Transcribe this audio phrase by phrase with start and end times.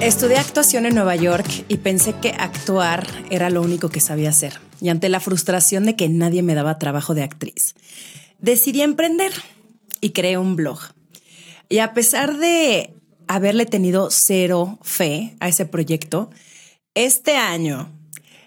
[0.00, 4.58] Estudié actuación en Nueva York y pensé que actuar era lo único que sabía hacer.
[4.80, 7.74] Y ante la frustración de que nadie me daba trabajo de actriz,
[8.38, 9.30] decidí emprender
[10.00, 10.80] y creé un blog.
[11.68, 12.94] Y a pesar de
[13.28, 16.30] haberle tenido cero fe a ese proyecto,
[16.94, 17.92] este año,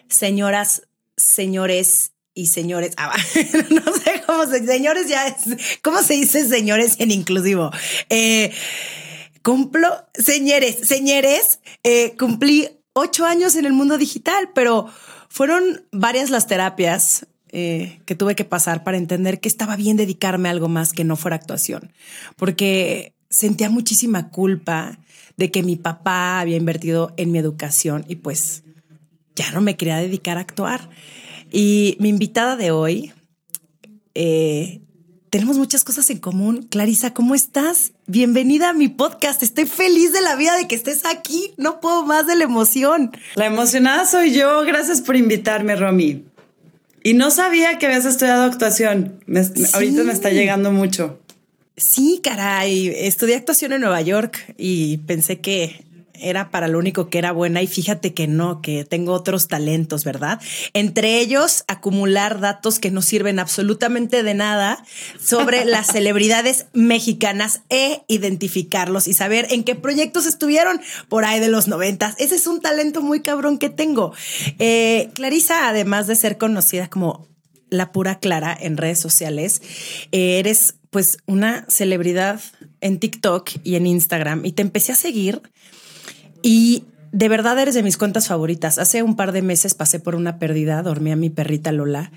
[0.10, 3.16] señoras, señores y señores, ah,
[3.70, 5.36] no sé cómo se, señores ya es,
[5.84, 7.70] ¿cómo se dice señores en inclusivo?
[8.10, 8.52] Eh,
[9.44, 14.88] cumplo, señores, señores, eh, cumplí ocho años en el mundo digital, pero
[15.30, 20.48] fueron varias las terapias eh, que tuve que pasar para entender que estaba bien dedicarme
[20.50, 21.92] a algo más que no fuera actuación,
[22.36, 24.98] porque sentía muchísima culpa
[25.38, 28.64] de que mi papá había invertido en mi educación y pues
[29.36, 30.90] ya no me quería dedicar a actuar.
[31.52, 33.12] Y mi invitada de hoy,
[34.16, 34.82] eh,
[35.34, 36.68] tenemos muchas cosas en común.
[36.70, 37.94] Clarisa, ¿cómo estás?
[38.06, 39.42] Bienvenida a mi podcast.
[39.42, 41.56] Estoy feliz de la vida de que estés aquí.
[41.58, 43.10] No puedo más de la emoción.
[43.34, 44.64] La emocionada soy yo.
[44.64, 46.24] Gracias por invitarme, Romy.
[47.02, 49.24] Y no sabía que habías estudiado actuación.
[49.74, 51.20] Ahorita me está llegando mucho.
[51.78, 52.90] Sí, caray.
[52.90, 55.83] Estudié actuación en Nueva York y pensé que
[56.14, 60.04] era para lo único que era buena y fíjate que no, que tengo otros talentos,
[60.04, 60.42] ¿verdad?
[60.74, 64.84] Entre ellos, acumular datos que no sirven absolutamente de nada
[65.22, 71.50] sobre las celebridades mexicanas e identificarlos y saber en qué proyectos estuvieron por ahí de
[71.50, 72.16] los noventas.
[72.20, 74.14] Ese es un talento muy cabrón que tengo.
[74.60, 77.28] Eh, Clarisa, además de ser conocida como
[77.70, 79.62] la pura Clara en redes sociales,
[80.12, 82.40] eh, eres pues una celebridad
[82.82, 85.42] en TikTok y en Instagram y te empecé a seguir
[86.44, 88.78] y de verdad eres de mis cuentas favoritas.
[88.78, 92.12] Hace un par de meses pasé por una pérdida, dormí a mi perrita Lola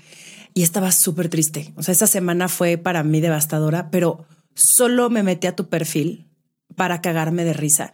[0.53, 1.73] y estaba súper triste.
[1.75, 6.27] O sea, esa semana fue para mí devastadora, pero solo me metí a tu perfil
[6.75, 7.93] para cagarme de risa.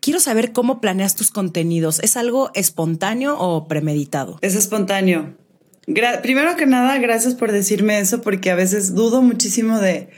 [0.00, 2.00] Quiero saber cómo planeas tus contenidos.
[2.00, 4.38] ¿Es algo espontáneo o premeditado?
[4.40, 5.36] Es espontáneo.
[6.22, 10.08] Primero que nada, gracias por decirme eso, porque a veces dudo muchísimo de,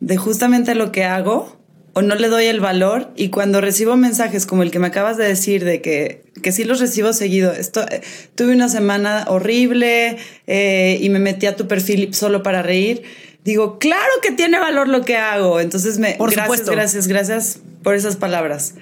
[0.00, 1.61] de justamente lo que hago
[1.94, 5.16] o no le doy el valor y cuando recibo mensajes como el que me acabas
[5.16, 8.00] de decir de que, que sí los recibo seguido, esto, eh,
[8.34, 10.16] tuve una semana horrible
[10.46, 13.02] eh, y me metí a tu perfil solo para reír,
[13.44, 15.60] digo, claro que tiene valor lo que hago.
[15.60, 16.72] Entonces, me, por gracias, supuesto.
[16.72, 18.74] gracias, gracias por esas palabras.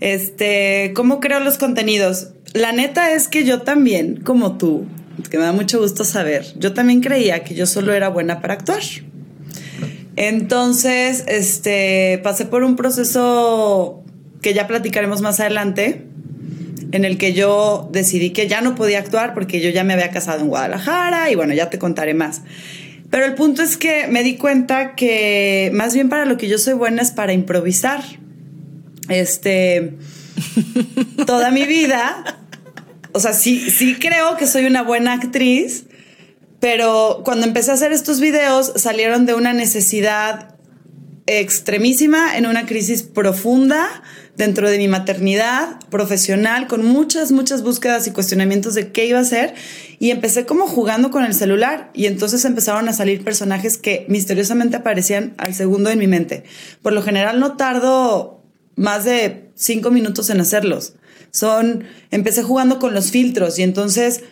[0.00, 2.28] Este, ¿cómo creo los contenidos?
[2.52, 4.86] La neta es que yo también, como tú,
[5.30, 8.54] que me da mucho gusto saber, yo también creía que yo solo era buena para
[8.54, 8.82] actuar.
[10.16, 14.02] Entonces, este, pasé por un proceso
[14.42, 16.06] que ya platicaremos más adelante,
[16.92, 20.10] en el que yo decidí que ya no podía actuar porque yo ya me había
[20.10, 22.42] casado en Guadalajara y bueno, ya te contaré más.
[23.10, 26.58] Pero el punto es que me di cuenta que más bien para lo que yo
[26.58, 28.02] soy buena es para improvisar.
[29.08, 29.94] Este,
[31.26, 32.38] toda mi vida,
[33.12, 35.86] o sea, sí, sí creo que soy una buena actriz,
[36.64, 40.56] pero cuando empecé a hacer estos videos salieron de una necesidad
[41.26, 44.02] extremísima en una crisis profunda
[44.38, 49.20] dentro de mi maternidad profesional con muchas, muchas búsquedas y cuestionamientos de qué iba a
[49.20, 49.52] hacer
[49.98, 54.78] y empecé como jugando con el celular y entonces empezaron a salir personajes que misteriosamente
[54.78, 56.44] aparecían al segundo en mi mente.
[56.80, 58.42] Por lo general no tardo
[58.74, 60.94] más de cinco minutos en hacerlos.
[61.30, 64.22] Son, empecé jugando con los filtros y entonces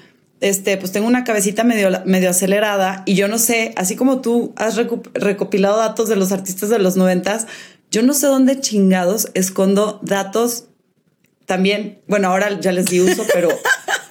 [0.42, 4.52] este, pues tengo una cabecita medio, medio acelerada y yo no sé, así como tú
[4.56, 7.46] has recopilado datos de los artistas de los noventas,
[7.92, 10.64] yo no sé dónde chingados escondo datos
[11.46, 12.00] también.
[12.08, 13.50] Bueno, ahora ya les di uso, pero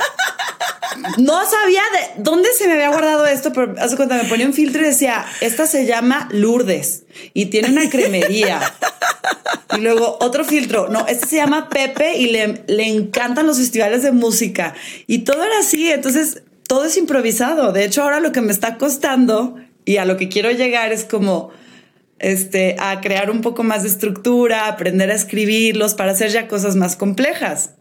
[1.18, 4.54] no sabía de dónde se me había guardado esto, pero hace cuenta me ponía un
[4.54, 7.04] filtro y decía, esta se llama Lourdes
[7.34, 8.60] y tiene una cremería.
[9.78, 14.04] Y luego otro filtro, no, este se llama Pepe y le, le encantan los festivales
[14.04, 14.74] de música.
[15.08, 17.72] Y todo era así, entonces todo es improvisado.
[17.72, 19.56] De hecho, ahora lo que me está costando
[19.86, 21.52] y a lo que quiero llegar es como
[22.20, 26.76] este, a crear un poco más de estructura, aprender a escribirlos para hacer ya cosas
[26.76, 27.72] más complejas.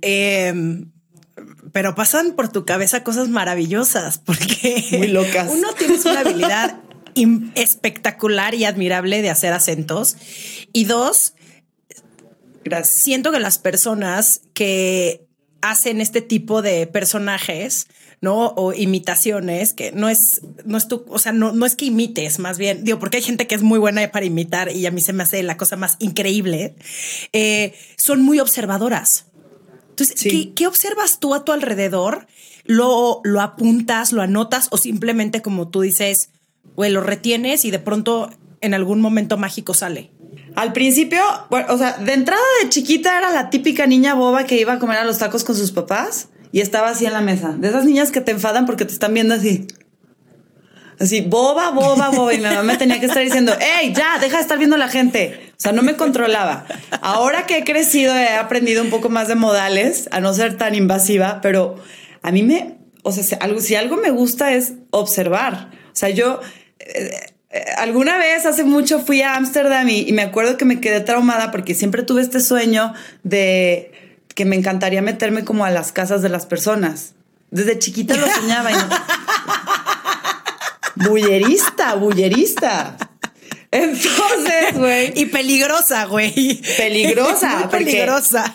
[0.00, 0.84] Eh,
[1.72, 5.50] pero pasan por tu cabeza cosas maravillosas porque muy locas.
[5.52, 6.80] Uno tiene una habilidad
[7.54, 10.16] espectacular y admirable de hacer acentos
[10.72, 11.34] y dos,
[12.64, 13.02] Gracias.
[13.02, 15.26] Siento que las personas que
[15.60, 17.86] hacen este tipo de personajes,
[18.20, 18.48] ¿no?
[18.56, 22.38] O imitaciones, que no es, no es tu, o sea, no, no es que imites,
[22.38, 25.00] más bien, digo, porque hay gente que es muy buena para imitar y a mí
[25.00, 26.74] se me hace la cosa más increíble,
[27.32, 29.26] eh, son muy observadoras.
[30.10, 32.26] Entonces, ¿qué, ¿qué, observas tú a tu alrededor?
[32.64, 36.30] ¿Lo, ¿Lo apuntas, lo anotas o simplemente como tú dices,
[36.76, 40.10] güey, lo retienes y de pronto en algún momento mágico sale?
[40.54, 44.60] Al principio, bueno, o sea, de entrada de chiquita era la típica niña boba que
[44.60, 47.52] iba a comer a los tacos con sus papás y estaba así en la mesa.
[47.52, 49.66] De esas niñas que te enfadan porque te están viendo así.
[50.98, 52.34] Así, boba, boba, boba.
[52.34, 54.78] Y mi mamá me tenía que estar diciendo, hey, ya, deja de estar viendo a
[54.78, 55.52] la gente.
[55.52, 56.66] O sea, no me controlaba.
[57.00, 60.74] Ahora que he crecido, he aprendido un poco más de modales, a no ser tan
[60.74, 61.76] invasiva, pero
[62.22, 65.70] a mí me, o sea, si algo, si algo me gusta es observar.
[65.92, 66.40] O sea, yo...
[66.80, 67.10] Eh,
[67.76, 71.74] alguna vez hace mucho fui a Ámsterdam y, me acuerdo que me quedé traumada porque
[71.74, 76.46] siempre tuve este sueño de que me encantaría meterme como a las casas de las
[76.46, 77.14] personas.
[77.50, 78.70] Desde chiquita lo soñaba.
[81.04, 82.96] Bullerista, bullerista.
[83.70, 85.12] Entonces, güey.
[85.16, 86.60] Y peligrosa, güey.
[86.76, 87.56] Peligrosa.
[87.56, 88.54] Muy peligrosa.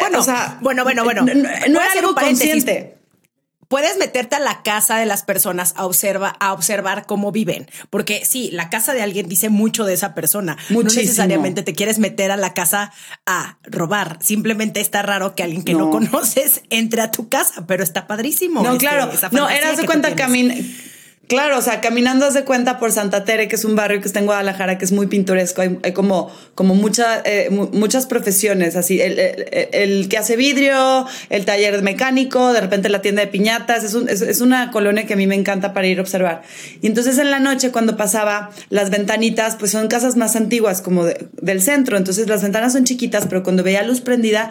[0.00, 1.22] Bueno, o sea, bueno, bueno, bueno.
[1.22, 3.00] No, no, era algo consciente
[3.70, 7.70] puedes meterte a la casa de las personas a, observa, a observar cómo viven.
[7.88, 10.58] Porque sí, la casa de alguien dice mucho de esa persona.
[10.70, 10.82] Muchísimo.
[10.82, 12.92] No necesariamente te quieres meter a la casa
[13.26, 14.18] a robar.
[14.20, 18.08] Simplemente está raro que alguien que no, no conoces entre a tu casa, pero está
[18.08, 18.60] padrísimo.
[18.60, 19.08] No, este, claro.
[19.30, 20.52] No, eras de cuenta camino
[21.30, 24.18] Claro, o sea, caminando de cuenta por Santa Tere, que es un barrio que está
[24.18, 29.16] en Guadalajara, que es muy pintoresco, hay, como, como mucha, eh, muchas profesiones, así, el,
[29.16, 33.94] el, el, que hace vidrio, el taller mecánico, de repente la tienda de piñatas, es,
[33.94, 36.42] un, es, una colonia que a mí me encanta para ir a observar.
[36.82, 41.04] Y entonces en la noche, cuando pasaba, las ventanitas, pues son casas más antiguas, como
[41.04, 44.50] de, del centro, entonces las ventanas son chiquitas, pero cuando veía luz prendida,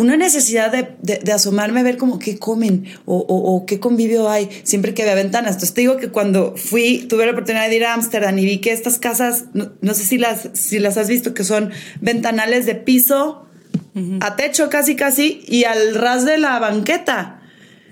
[0.00, 3.80] una necesidad de, de, de, asomarme a ver como qué comen o, o, o, qué
[3.80, 5.56] convivio hay siempre que había ventanas.
[5.56, 8.58] Entonces te digo que cuando fui, tuve la oportunidad de ir a Ámsterdam y vi
[8.58, 11.70] que estas casas, no, no, sé si las, si las has visto, que son
[12.00, 13.46] ventanales de piso
[13.94, 14.18] uh -huh.
[14.22, 17.42] a techo casi casi y al ras de la banqueta.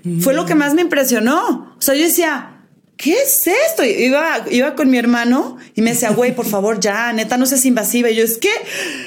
[0.03, 0.21] Uh -huh.
[0.21, 1.75] Fue lo que más me impresionó.
[1.77, 2.58] O sea, yo decía,
[2.99, 3.83] ¿qué es esto?
[3.83, 7.65] Iba, iba con mi hermano y me decía, güey, por favor, ya, neta, no seas
[7.65, 8.11] invasiva.
[8.11, 8.51] Y yo, es que,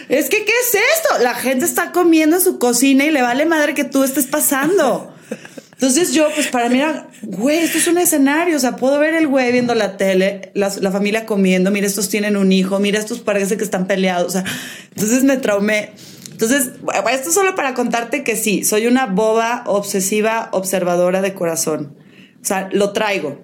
[0.08, 1.22] es que, ¿qué es esto?
[1.22, 5.14] La gente está comiendo en su cocina y le vale madre que tú estés pasando.
[5.72, 9.14] Entonces yo, pues para mí era, güey, esto es un escenario, o sea, puedo ver
[9.14, 13.00] el güey viendo la tele, la, la, familia comiendo, mira, estos tienen un hijo, mira,
[13.00, 14.44] estos parece que están peleados, o sea,
[14.94, 15.90] entonces me traumé.
[16.30, 16.70] Entonces,
[17.12, 21.96] esto es solo para contarte que sí, soy una boba, obsesiva, observadora de corazón.
[22.40, 23.42] O sea, lo traigo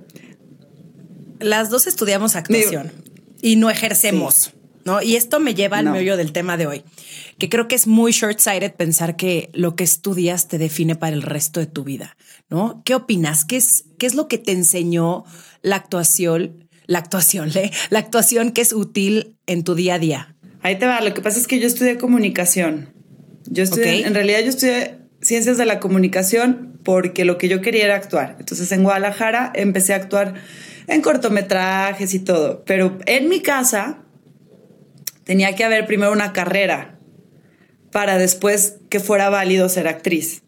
[1.40, 2.92] las dos estudiamos actuación
[3.40, 4.34] y no ejercemos.
[4.34, 4.50] Sí.
[4.84, 5.02] ¿No?
[5.02, 5.92] Y esto me lleva al no.
[5.92, 6.82] meollo del tema de hoy,
[7.38, 11.20] que creo que es muy short-sighted pensar que lo que estudias te define para el
[11.20, 12.16] resto de tu vida,
[12.48, 12.80] ¿no?
[12.86, 13.44] ¿Qué opinas?
[13.44, 15.24] ¿Qué es, qué es lo que te enseñó
[15.60, 17.70] la actuación, la actuación, ¿le?
[17.90, 20.36] la actuación que es útil en tu día a día?
[20.62, 22.94] Ahí te va, lo que pasa es que yo estudié comunicación.
[23.44, 24.04] Yo estudié, okay.
[24.04, 28.36] en realidad yo estudié ciencias de la comunicación porque lo que yo quería era actuar.
[28.38, 30.34] Entonces en Guadalajara empecé a actuar
[30.88, 32.64] en cortometrajes y todo.
[32.64, 33.98] Pero en mi casa
[35.24, 36.98] tenía que haber primero una carrera
[37.92, 40.42] para después que fuera válido ser actriz.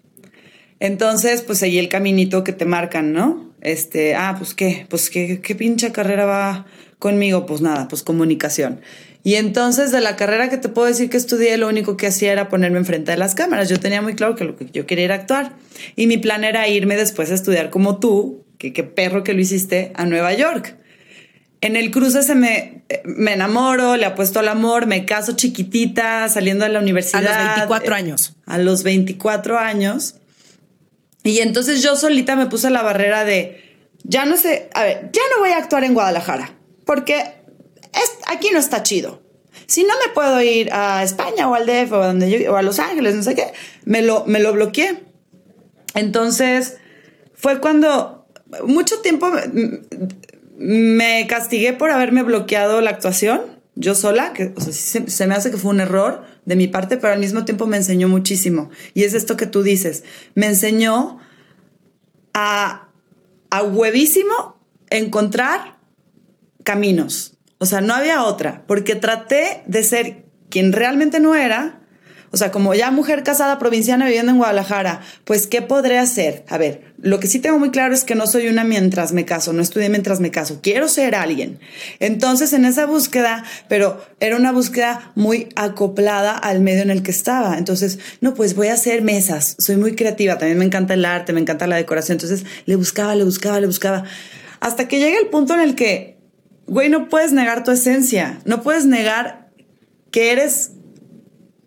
[0.80, 3.52] Entonces, pues seguí el caminito que te marcan, ¿no?
[3.60, 6.66] Este, ah, pues qué, pues qué, qué pinche carrera va
[6.98, 8.80] conmigo, pues nada, pues comunicación.
[9.22, 12.32] Y entonces de la carrera que te puedo decir que estudié, lo único que hacía
[12.32, 13.68] era ponerme enfrente de las cámaras.
[13.68, 15.52] Yo tenía muy claro que lo que yo quería era actuar.
[15.96, 19.40] Y mi plan era irme después a estudiar como tú, que qué perro que lo
[19.40, 20.76] hiciste, a Nueva York.
[21.62, 26.66] En el cruce se me, me enamoro, le apuesto al amor, me caso chiquitita, saliendo
[26.66, 27.26] de la universidad.
[27.26, 28.36] A los 24 años.
[28.44, 30.16] A los 24 años.
[31.22, 35.22] Y entonces yo solita me puse la barrera de, ya no sé, a ver, ya
[35.34, 39.22] no voy a actuar en Guadalajara, porque es, aquí no está chido.
[39.66, 42.62] Si no me puedo ir a España o al DF o, donde yo, o a
[42.62, 43.52] Los Ángeles, no sé qué,
[43.86, 45.02] me lo, me lo bloqueé.
[45.94, 46.76] Entonces
[47.34, 48.19] fue cuando
[48.66, 49.30] mucho tiempo
[50.56, 55.56] me castigué por haberme bloqueado la actuación yo sola, que se, se, me hace que
[55.56, 58.70] fue un error de mi parte, pero al mismo tiempo me enseñó muchísimo.
[58.92, 60.04] Y es esto que tú dices,
[60.34, 61.18] me enseñó
[62.34, 62.88] a,
[63.48, 65.78] a huevísimo encontrar
[66.62, 67.38] caminos.
[67.58, 71.79] O sea, no había otra, porque traté de ser quien realmente no era
[72.32, 76.44] O sea, como ya mujer casada provinciana viviendo en Guadalajara, pues ¿qué podré hacer?
[76.48, 79.24] A ver, lo que sí tengo muy claro es que no soy una mientras me
[79.24, 81.58] caso, no estudié mientras me caso, quiero ser alguien.
[81.98, 87.10] Entonces, en esa búsqueda, pero era una búsqueda muy acoplada al medio en el que
[87.10, 87.58] estaba.
[87.58, 91.32] Entonces, no, pues voy a hacer mesas, soy muy creativa, también me encanta el arte,
[91.32, 92.14] me encanta la decoración.
[92.14, 94.04] Entonces, le buscaba, le buscaba, le buscaba.
[94.60, 96.18] Hasta que llega el punto en el que,
[96.68, 99.50] güey, no puedes negar tu esencia, no puedes negar
[100.12, 100.72] que eres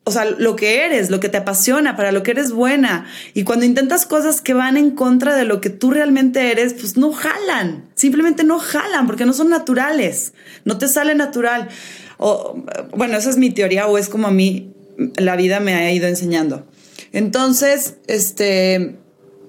[0.06, 3.06] o sea, lo que eres, lo que te apasiona, para lo que eres buena.
[3.34, 6.98] Y cuando intentas cosas que van en contra de lo que tú realmente eres, pues
[6.98, 7.90] no jalan.
[7.96, 10.34] Simplemente no jalan porque no son naturales.
[10.66, 11.70] No te sale natural.
[12.18, 12.62] O,
[12.96, 14.74] bueno, esa es mi teoría o es como a mí
[15.16, 16.68] la vida me ha ido enseñando.
[17.14, 18.98] Entonces, este,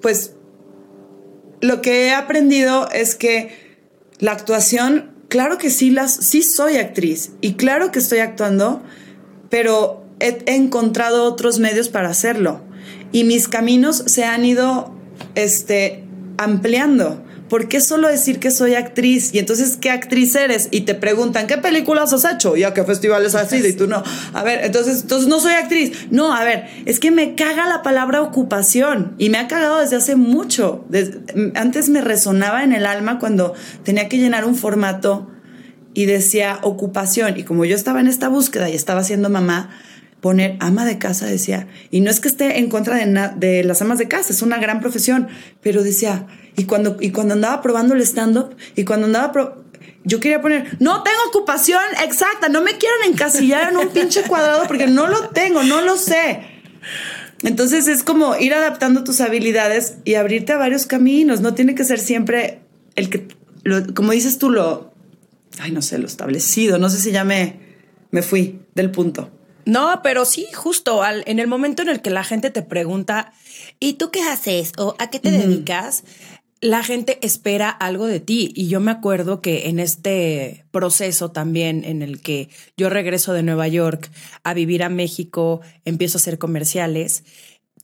[0.03, 0.35] pues
[1.61, 3.81] lo que he aprendido es que
[4.21, 8.83] la actuación, claro que sí, las, sí soy actriz y claro que estoy actuando,
[9.51, 12.61] pero he, encontrado otros medios para hacerlo
[13.13, 14.95] y mis caminos se han ido
[15.35, 16.05] este,
[16.37, 17.23] ampliando.
[17.49, 19.33] ¿Por qué solo decir que soy actriz?
[19.33, 20.69] Y entonces, ¿qué actriz eres?
[20.71, 22.57] Y te preguntan, ¿qué películas has hecho?
[22.57, 23.69] ¿Y a qué festivales has ido?
[23.69, 24.03] Y tú no.
[24.33, 26.09] A ver, entonces, entonces no soy actriz.
[26.11, 29.15] No, a ver, es que me caga la palabra ocupación.
[29.19, 30.85] Y me ha cagado desde hace mucho.
[31.55, 33.55] antes me resonaba en el alma cuando
[33.85, 35.31] tenía que llenar un formato
[35.93, 37.39] y decía ocupación.
[37.39, 39.71] Y como yo estaba en esta búsqueda y estaba siendo mamá,
[40.25, 43.83] poner ama de casa, decía, y no es que esté en contra de, de las
[43.83, 45.29] amas de casa, es una gran profesión,
[45.61, 46.27] pero decía,
[46.57, 49.35] y cuando, y cuando andaba probando el stand-up, y cuando andaba
[50.03, 54.67] yo quería poner, no tengo ocupación exacta, no me quieran encasillar en un pinche cuadrado
[54.67, 56.41] porque no lo tengo, no lo sé.
[57.43, 61.85] Entonces es como ir adaptando tus habilidades y abrirte a varios caminos, no tiene que
[61.85, 62.61] ser siempre
[62.97, 63.29] el que,
[63.95, 64.95] como dices tú, lo,
[65.59, 67.61] ay, no sé, lo establecido, no sé si ya me,
[68.11, 69.31] me fui del punto.
[69.67, 73.33] No, pero sí, justo al, en el momento en el que la gente te pregunta,
[73.81, 74.73] ¿y tú qué haces?
[74.77, 76.05] ¿O a qué te dedicas?
[76.61, 78.53] La gente espera algo de ti.
[78.55, 83.43] Y yo me acuerdo que en este proceso también en el que yo regreso de
[83.43, 84.11] Nueva York
[84.43, 87.25] a vivir a México, empiezo a hacer comerciales,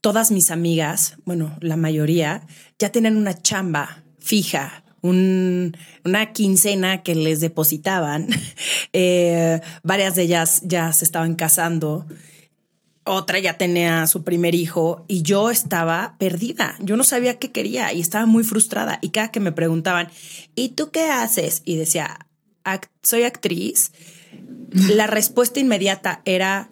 [0.00, 2.46] todas mis amigas, bueno, la mayoría,
[2.78, 8.28] ya tienen una chamba fija una quincena que les depositaban.
[8.92, 12.06] Eh, varias de ellas ya se estaban casando.
[13.04, 16.74] Otra ya tenía su primer hijo y yo estaba perdida.
[16.80, 18.98] Yo no sabía qué quería y estaba muy frustrada.
[19.00, 20.08] Y cada que me preguntaban,
[20.56, 21.62] ¿y tú qué haces?
[21.64, 22.26] Y decía,
[23.02, 23.92] soy actriz.
[24.72, 26.70] La respuesta inmediata era,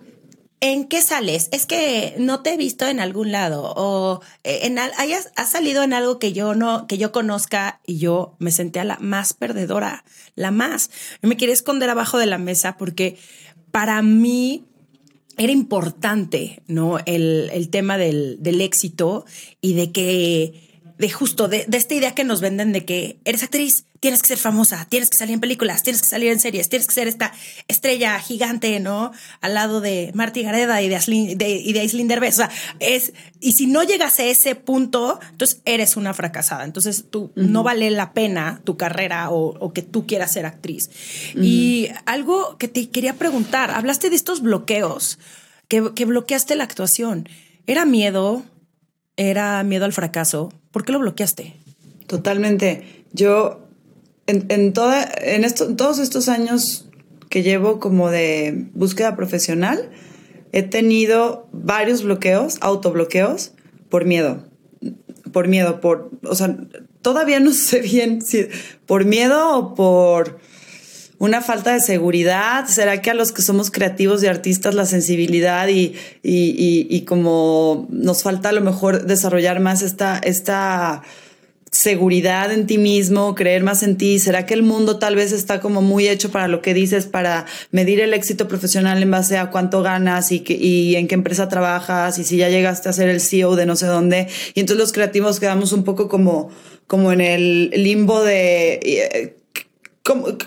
[0.60, 1.48] ¿En qué sales?
[1.52, 5.84] Es que no te he visto en algún lado o eh, en hayas, has salido
[5.84, 9.34] en algo que yo no, que yo conozca y yo me senté a la más
[9.34, 10.90] perdedora, la más.
[11.22, 13.16] me quería esconder abajo de la mesa porque
[13.70, 14.64] para mí
[15.36, 16.98] era importante, ¿no?
[17.06, 19.24] El, el tema del, del éxito
[19.60, 23.86] y de que de justo, de, esta idea que nos venden de que eres actriz,
[24.00, 26.86] tienes que ser famosa, tienes que salir en películas, tienes que salir en series, tienes
[26.86, 27.32] que ser esta
[27.66, 29.12] estrella gigante, ¿no?
[29.40, 32.50] Al lado de Marty Gareda y de, Aislinn, de, y O sea,
[32.80, 36.64] es, y si no llegas a ese punto, entonces eres una fracasada.
[36.64, 40.90] Entonces tú no vale la pena tu carrera o, que tú quieras ser actriz.
[41.34, 45.18] Y algo que te quería preguntar, hablaste de estos bloqueos
[45.68, 47.28] que, que bloqueaste la actuación.
[47.66, 48.44] ¿Era miedo?
[49.16, 50.52] ¿Era miedo al fracaso?
[50.70, 51.54] ¿Por qué lo bloqueaste?
[52.06, 53.04] Totalmente.
[53.12, 53.67] Yo,
[54.28, 56.88] en, toda, en, esto, todos estos años
[57.30, 59.90] que llevo como de búsqueda profesional,
[60.52, 63.52] he tenido varios bloqueos, autobloqueos,
[63.88, 64.44] por miedo.
[65.32, 66.56] Por miedo, por, o sea,
[67.02, 68.48] todavía no sé bien si
[68.86, 70.38] por miedo o por
[71.18, 72.66] una falta de seguridad?
[72.68, 77.88] ¿Será que a los que somos creativos y artistas la sensibilidad y, y, y, como
[77.90, 81.02] nos falta a lo mejor desarrollar más esta, esta
[81.70, 84.18] seguridad en ti mismo, creer más en ti?
[84.18, 87.46] ¿Será que el mundo tal vez está como muy hecho para lo que dices, para
[87.70, 91.48] medir el éxito profesional en base a cuánto ganas y, que, y en qué empresa
[91.48, 94.28] trabajas y si ya llegaste a ser el CEO de no sé dónde?
[94.54, 96.50] Y entonces los creativos quedamos un poco como,
[96.86, 99.34] como en el limbo de eh,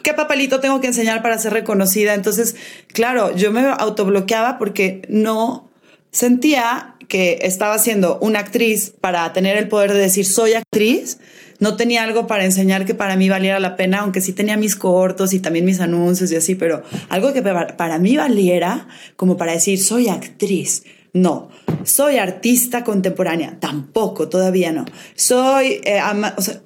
[0.04, 2.13] ¿qué papelito tengo que enseñar para ser reconocida?
[2.13, 2.56] Entonces,
[2.88, 5.70] claro, yo me autobloqueaba porque no
[6.12, 11.18] sentía que estaba siendo una actriz para tener el poder de decir soy actriz.
[11.60, 14.77] No tenía algo para enseñar que para mí valiera la pena, aunque sí tenía mis
[14.77, 18.88] cortos y también mis anuncios y así, pero algo que para mí valiera
[19.18, 20.84] como para decir soy actriz.
[21.12, 21.50] No,
[21.84, 24.86] soy artista contemporánea, tampoco, todavía no.
[25.13, 26.00] Soy, eh,
[26.38, 26.62] o sea,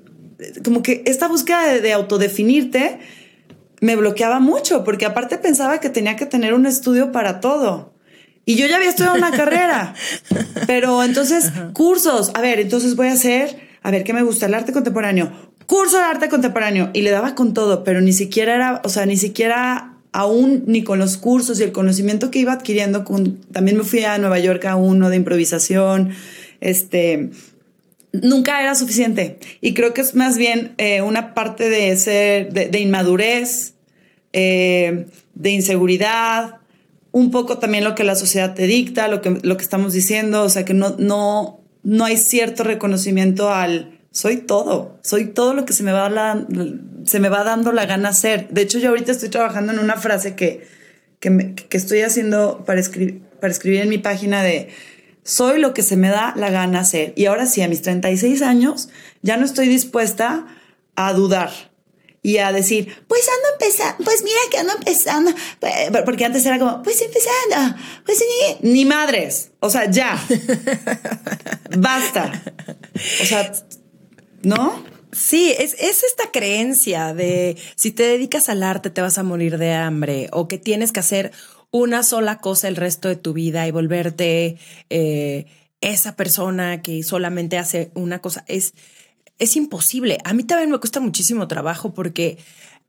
[0.64, 3.00] como que esta búsqueda de, autodefinirte
[3.82, 7.95] me bloqueaba mucho, porque aparte pensaba que tenía que tener un estudio para todo.
[8.46, 9.94] Y yo ya había estudiado una carrera.
[10.68, 12.32] Pero entonces, cursos.
[12.34, 14.46] A ver, entonces voy a hacer, a ver, ¿qué me gusta?
[14.46, 15.32] El arte contemporáneo.
[15.66, 16.92] Curso de arte contemporáneo.
[16.94, 20.84] Y le daba con todo, pero ni siquiera era, o sea, ni siquiera aún ni
[20.84, 23.04] con los cursos y el conocimiento que iba adquiriendo.
[23.04, 26.12] Con, también me fui a Nueva York a uno de improvisación.
[26.62, 27.32] Este,
[28.22, 29.40] nunca era suficiente.
[29.62, 33.74] Y creo que es más bien eh, una parte de ser, de, inmadurez,
[34.34, 36.60] eh, de inseguridad,
[37.16, 40.44] un poco también lo que la sociedad te dicta, lo que, lo que estamos diciendo,
[40.44, 45.64] o sea que no, no, no hay cierto reconocimiento al soy todo, soy todo lo
[45.64, 46.46] que se me va, la,
[47.06, 48.50] se me va dando la gana hacer.
[48.50, 50.68] De hecho, yo ahorita estoy trabajando en una frase que,
[51.22, 54.68] que, estoy haciendo para, escribir para escribir en mi página de
[55.24, 57.14] soy lo que se me da la gana hacer.
[57.16, 58.90] Y ahora sí, a mis 36 años,
[59.22, 60.48] ya no estoy dispuesta
[60.98, 61.52] a dudar
[62.26, 65.32] y a decir, pues ando empezando, pues mira que ando empezando,
[66.06, 68.18] porque antes era como, pues empezando, pues
[68.64, 70.20] ni, ni madres, o sea, ya,
[71.78, 72.42] basta,
[73.22, 73.54] o sea,
[74.42, 74.84] ¿no?
[75.12, 79.60] Sí, es, es, esta creencia de si te dedicas al arte te vas a morir
[79.60, 81.32] de hambre o que tienes que hacer
[81.70, 84.58] una sola cosa el resto de tu vida y volverte
[84.90, 85.46] eh,
[85.80, 88.44] esa persona que solamente hace una cosa.
[88.48, 88.74] Es,
[89.40, 90.18] es imposible.
[90.24, 92.38] A mí también me cuesta muchísimo trabajo porque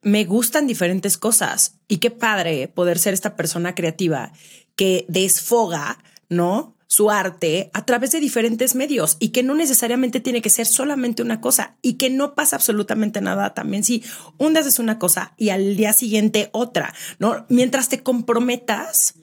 [0.02, 4.32] me gustan diferentes cosas y qué padre poder ser esta persona creativa
[4.76, 5.98] que desfoga,
[6.28, 6.76] ¿no?
[6.88, 11.22] su arte a través de diferentes medios y que no necesariamente tiene que ser solamente
[11.22, 14.04] una cosa y que no pasa absolutamente nada también si
[14.38, 17.44] un día haces una cosa y al día siguiente otra, ¿no?
[17.48, 19.14] Mientras te comprometas,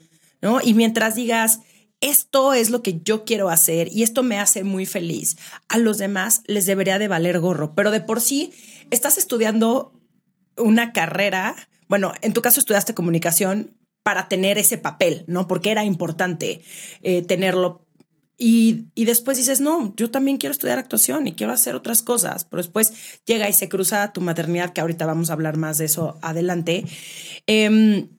[0.42, 0.60] ¿no?
[0.62, 1.62] Y mientras digas,
[2.03, 5.38] esto es lo que yo quiero hacer y esto me hace muy feliz.
[5.69, 8.51] A los demás les debería de valer gorro, pero de por sí
[8.91, 9.93] estás estudiando
[10.57, 11.55] una carrera,
[11.88, 15.48] bueno, en tu caso estudiaste comunicación para tener ese papel, ¿no?
[15.48, 16.62] Porque era importante
[17.03, 17.88] eh, tenerlo.
[18.38, 22.43] Y, y, después dices, no, yo también quiero estudiar actuación y quiero hacer otras cosas,
[22.43, 25.86] pero después llega y se cruza tu maternidad, que ahorita vamos a hablar más de
[25.86, 26.83] eso adelante.
[27.48, 28.10] Em,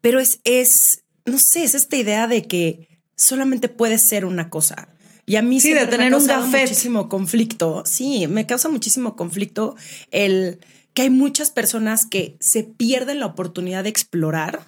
[0.00, 2.89] pero es, es, no sé, es esta idea de que
[3.20, 4.88] solamente puede ser una cosa.
[5.26, 6.62] Y a mí sí, de tener un café.
[6.62, 7.84] muchísimo conflicto.
[7.86, 9.76] Sí, me causa muchísimo conflicto
[10.10, 10.58] el
[10.94, 14.66] que hay muchas personas que se pierden la oportunidad de explorar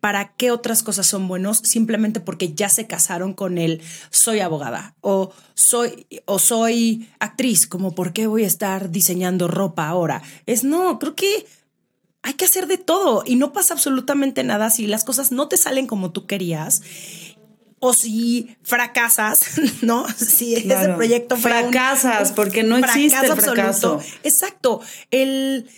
[0.00, 4.94] para qué otras cosas son buenos simplemente porque ya se casaron con él soy abogada
[5.02, 10.22] o soy o soy actriz, como por qué voy a estar diseñando ropa ahora.
[10.46, 11.46] Es no, creo que
[12.22, 15.56] hay que hacer de todo y no pasa absolutamente nada si las cosas no te
[15.56, 16.82] salen como tú querías
[17.80, 19.40] o si fracasas,
[19.82, 20.06] ¿no?
[20.08, 24.00] Si ese proyecto fracasas, porque no existe el fracaso.
[24.22, 24.80] Exacto.
[25.10, 25.68] El,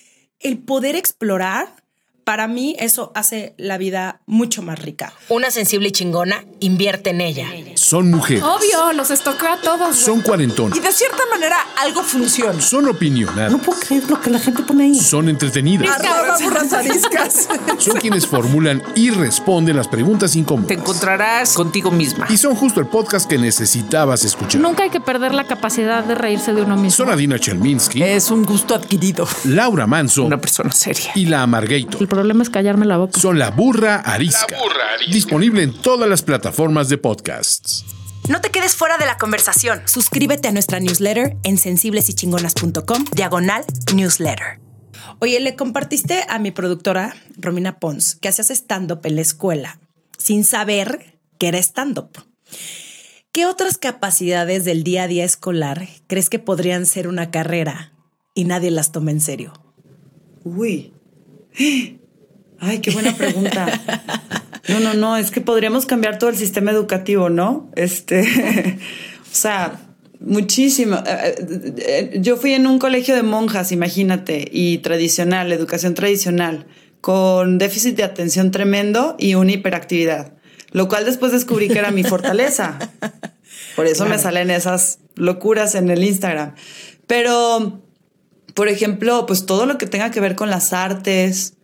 [0.40, 1.81] el poder explorar
[2.24, 5.12] para mí eso hace la vida mucho más rica.
[5.28, 7.48] Una sensible y chingona invierte en ella.
[7.74, 8.42] Son mujeres.
[8.42, 9.96] Obvio, los estoqueo a todos.
[9.96, 10.78] Son cuarentonas.
[10.78, 12.60] Y de cierta manera algo funciona.
[12.60, 13.52] Son opinionadas.
[13.52, 14.94] No puedo creer lo que la gente pone ahí.
[14.94, 16.00] Son entretenidas.
[17.78, 20.68] son quienes formulan y responden las preguntas incómodas.
[20.68, 22.26] Te encontrarás contigo misma.
[22.30, 24.60] Y son justo el podcast que necesitabas escuchar.
[24.60, 26.90] Nunca hay que perder la capacidad de reírse de uno mismo.
[26.90, 28.02] Son Adina Chelminsky.
[28.02, 29.26] Es un gusto adquirido.
[29.44, 30.24] Laura Manso.
[30.24, 31.12] Una persona seria.
[31.14, 33.18] Y la Amargator problema es callarme la boca.
[33.18, 34.46] Son la burra arisca.
[34.50, 35.14] La burra arisca.
[35.14, 37.86] Disponible en todas las plataformas de podcasts.
[38.28, 39.80] No te quedes fuera de la conversación.
[39.86, 44.60] Suscríbete a nuestra newsletter en sensiblesychingonas.com, diagonal newsletter.
[45.20, 49.80] Oye, le compartiste a mi productora, Romina Pons, que hacías stand-up en la escuela,
[50.18, 52.10] sin saber que era stand-up.
[53.32, 57.94] ¿Qué otras capacidades del día a día escolar crees que podrían ser una carrera
[58.34, 59.54] y nadie las toma en serio?
[60.44, 60.92] Uy,
[62.64, 63.66] Ay, qué buena pregunta.
[64.68, 67.68] No, no, no, es que podríamos cambiar todo el sistema educativo, ¿no?
[67.74, 68.22] Este,
[69.20, 69.80] o sea,
[70.20, 70.96] muchísimo.
[70.98, 76.68] Eh, eh, eh, yo fui en un colegio de monjas, imagínate, y tradicional, educación tradicional,
[77.00, 80.34] con déficit de atención tremendo y una hiperactividad,
[80.70, 82.78] lo cual después descubrí que era mi fortaleza.
[83.74, 86.54] Por eso me salen esas locuras en el Instagram.
[87.08, 87.82] Pero
[88.54, 91.54] por ejemplo, pues todo lo que tenga que ver con las artes,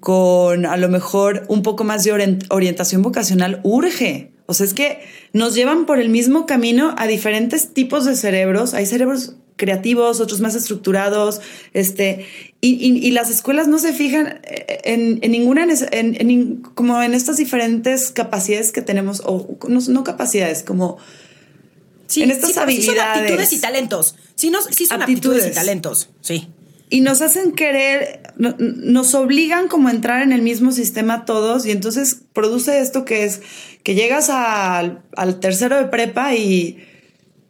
[0.00, 4.32] con a lo mejor un poco más de orientación vocacional, urge.
[4.46, 5.00] O sea, es que
[5.32, 8.74] nos llevan por el mismo camino a diferentes tipos de cerebros.
[8.74, 11.40] Hay cerebros creativos, otros más estructurados,
[11.72, 12.26] este,
[12.60, 18.82] y, las escuelas no se fijan en, ninguna, en, como en estas diferentes capacidades que
[18.82, 20.98] tenemos, o no, capacidades, como
[22.16, 23.22] en estas habilidades.
[23.22, 24.16] aptitudes y talentos.
[24.34, 25.46] Sí, no, sí son aptitudes.
[25.46, 26.48] y talentos, sí.
[26.88, 31.66] Y nos hacen querer, no- nos obligan como a entrar en el mismo sistema todos
[31.66, 33.40] y entonces produce esto que es
[33.82, 36.78] que llegas al, al tercero de prepa y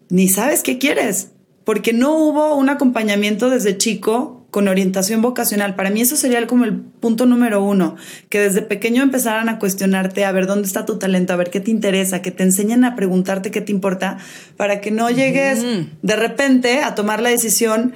[0.08, 1.32] ni sabes qué quieres,
[1.64, 5.74] porque no hubo un acompañamiento desde chico con orientación vocacional.
[5.74, 7.96] Para mí eso sería como el punto número uno,
[8.30, 11.60] que desde pequeño empezaran a cuestionarte, a ver dónde está tu talento, a ver qué
[11.60, 14.16] te interesa, que te enseñen a preguntarte qué te importa,
[14.56, 15.62] para que no llegues
[16.00, 17.92] de repente a tomar la decisión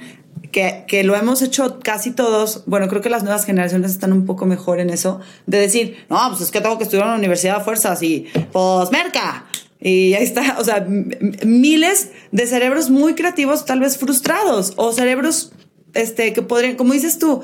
[0.51, 4.25] que, que lo hemos hecho casi todos, bueno, creo que las nuevas generaciones están un
[4.25, 7.17] poco mejor en eso, de decir, no, pues es que tengo que estudiar en la
[7.17, 9.45] universidad a fuerzas y pues merca.
[9.79, 15.53] Y ahí está, o sea, miles de cerebros muy creativos, tal vez frustrados, o cerebros
[15.93, 17.41] este, que podrían, como dices tú,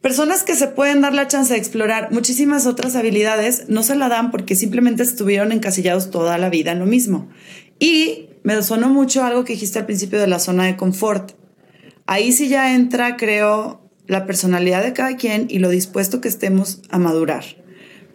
[0.00, 4.08] personas que se pueden dar la chance de explorar muchísimas otras habilidades, no se la
[4.08, 7.28] dan porque simplemente estuvieron encasillados toda la vida en lo mismo.
[7.78, 11.32] Y me sonó mucho algo que dijiste al principio de la zona de confort.
[12.06, 16.82] Ahí sí ya entra, creo, la personalidad de cada quien y lo dispuesto que estemos
[16.90, 17.44] a madurar.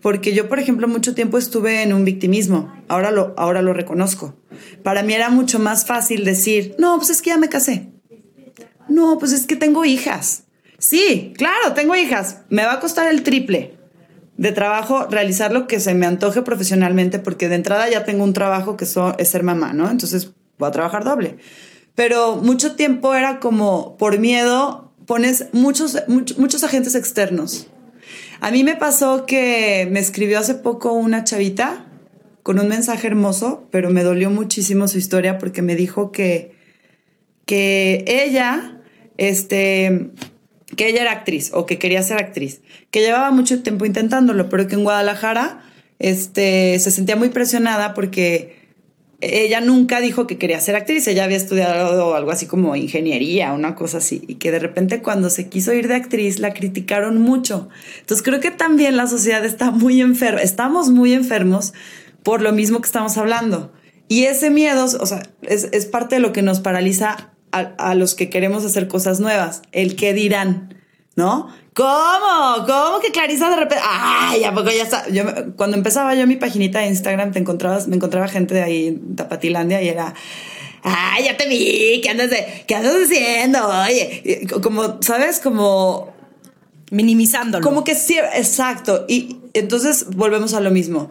[0.01, 2.71] Porque yo, por ejemplo, mucho tiempo estuve en un victimismo.
[2.87, 4.35] Ahora lo, ahora lo reconozco.
[4.83, 7.89] Para mí era mucho más fácil decir, no, pues es que ya me casé.
[8.87, 10.43] No, pues es que tengo hijas.
[10.77, 12.37] Sí, claro, tengo hijas.
[12.49, 13.77] Me va a costar el triple
[14.37, 18.31] de trabajo realizar lo que se me antoje profesionalmente, porque de entrada ya tengo un
[18.31, 19.89] trabajo que es ser mamá, ¿no?
[19.89, 21.37] Entonces voy a trabajar doble.
[21.99, 27.67] Pero mucho tiempo era como por miedo pones muchos, much- muchos agentes externos.
[28.39, 31.87] A mí me pasó que me escribió hace poco una chavita
[32.41, 36.55] con un mensaje hermoso, pero me dolió muchísimo su historia porque me dijo que,
[37.45, 38.79] que ella,
[39.17, 40.11] este,
[40.77, 44.69] que ella era actriz o que quería ser actriz, que llevaba mucho tiempo intentándolo, pero
[44.69, 45.65] que en Guadalajara,
[45.99, 48.58] este, se sentía muy presionada porque
[49.21, 53.75] ella nunca dijo que quería ser actriz, ella había estudiado algo así como ingeniería, una
[53.75, 57.67] cosa así, y que de repente cuando se quiso ir de actriz la criticaron mucho.
[57.99, 61.73] Entonces creo que también la sociedad está muy enferma, estamos muy enfermos
[62.23, 63.73] por lo mismo que estamos hablando.
[64.07, 67.95] Y ese miedo, o sea, es, es parte de lo que nos paraliza a, a
[67.95, 70.75] los que queremos hacer cosas nuevas, el qué dirán,
[71.15, 71.49] ¿no?
[71.79, 72.65] ¿Cómo?
[72.67, 73.81] ¿Cómo que Clarisa de repente?
[73.87, 74.43] ¡Ay!
[74.43, 75.07] ¿A poco ya está?
[75.07, 75.23] Yo,
[75.55, 79.15] cuando empezaba yo mi paginita de Instagram, te encontrabas, me encontraba gente de ahí en
[79.15, 80.13] Tapatilandia y era.
[80.83, 82.01] ¡Ay, ya te vi!
[82.03, 83.65] ¿Qué andas, de, ¿qué andas haciendo?
[83.65, 85.39] Oye, como, ¿sabes?
[85.39, 86.13] Como
[86.91, 87.63] Minimizándolo.
[87.63, 89.05] como que sí, exacto.
[89.07, 91.09] Y entonces volvemos a lo mismo.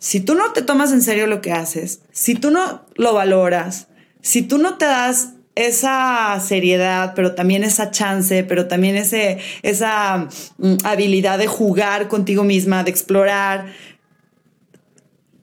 [0.00, 3.86] Si tú no te tomas en serio lo que haces, si tú no lo valoras,
[4.22, 10.28] si tú no te das esa seriedad, pero también esa chance, pero también ese, esa
[10.58, 13.66] mm, habilidad de jugar contigo misma, de explorar,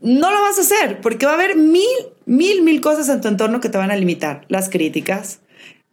[0.02, 1.86] no lo vas a hacer porque va a haber mil,
[2.26, 4.46] mil, mil cosas en tu entorno que te van a limitar.
[4.50, 5.40] Las críticas,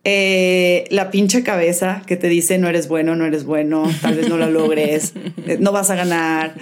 [0.04, 4.28] eh, la pinche cabeza que te dice no eres bueno, no eres bueno, tal vez
[4.28, 5.12] no lo logres,
[5.46, 6.54] eh, no vas a ganar.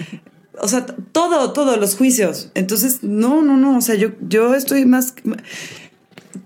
[0.58, 2.50] O sea, todo, todo, los juicios.
[2.54, 3.76] Entonces, no, no, no.
[3.76, 5.14] O sea, yo, yo estoy más.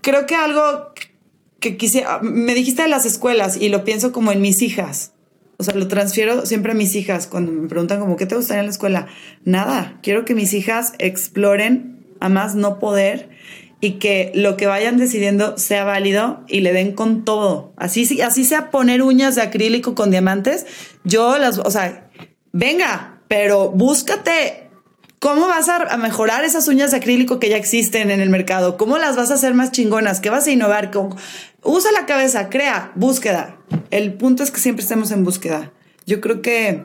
[0.01, 0.90] Creo que algo
[1.61, 2.19] que quisiera.
[2.23, 5.13] Me dijiste de las escuelas y lo pienso como en mis hijas.
[5.59, 8.61] O sea, lo transfiero siempre a mis hijas cuando me preguntan como, ¿qué te gustaría
[8.61, 9.07] en la escuela?
[9.45, 13.29] Nada, quiero que mis hijas exploren a más no poder
[13.83, 17.73] y que lo que vayan decidiendo sea válido y le den con todo.
[17.77, 20.65] Así, sí- así sea poner uñas de acrílico con diamantes,
[21.05, 22.11] yo las, o sea,
[22.53, 24.70] venga, pero búscate
[25.21, 28.79] ¿Cómo vas a mejorar esas uñas de acrílico que ya existen en el mercado?
[28.79, 30.19] ¿Cómo las vas a hacer más chingonas?
[30.19, 30.91] ¿Qué vas a innovar?
[30.91, 31.15] ¿Cómo?
[31.63, 33.59] Usa la cabeza, crea, búsqueda.
[33.91, 35.73] El punto es que siempre estemos en búsqueda.
[36.07, 36.85] Yo creo que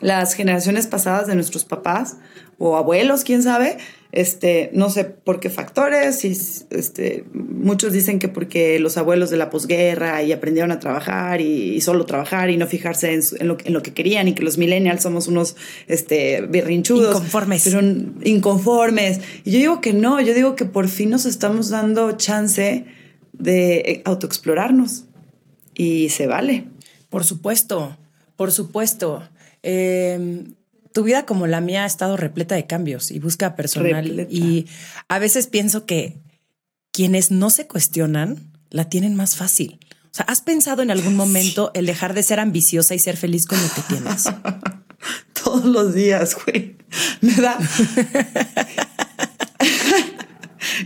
[0.00, 2.16] las generaciones pasadas de nuestros papás
[2.58, 3.78] o abuelos, quién sabe,
[4.12, 9.38] este, no sé por qué factores, y, este, muchos dicen que porque los abuelos de
[9.38, 13.36] la posguerra y aprendieron a trabajar y, y solo trabajar y no fijarse en, su-
[13.40, 15.56] en lo, en lo que querían y que los millennials somos unos
[15.88, 17.16] este, berrinchudos.
[17.16, 17.64] Inconformes.
[17.64, 17.80] Pero
[18.22, 19.20] inconformes.
[19.44, 22.84] Y yo digo que no, yo digo que por fin nos estamos dando chance
[23.32, 25.04] de eh, autoexplorarnos
[25.74, 26.66] y se vale.
[27.08, 27.96] Por supuesto,
[28.36, 29.22] por supuesto.
[29.62, 30.44] Eh,
[30.92, 34.04] tu vida como la mía ha estado repleta de cambios y busca personal.
[34.04, 34.32] Repleta.
[34.32, 34.66] Y
[35.08, 36.20] a veces pienso que
[36.92, 39.80] quienes no se cuestionan la tienen más fácil.
[40.12, 43.46] O sea, ¿has pensado en algún momento el dejar de ser ambiciosa y ser feliz
[43.46, 44.24] con lo que tienes?
[45.42, 46.76] Todos los días, güey.
[47.20, 47.58] Me da.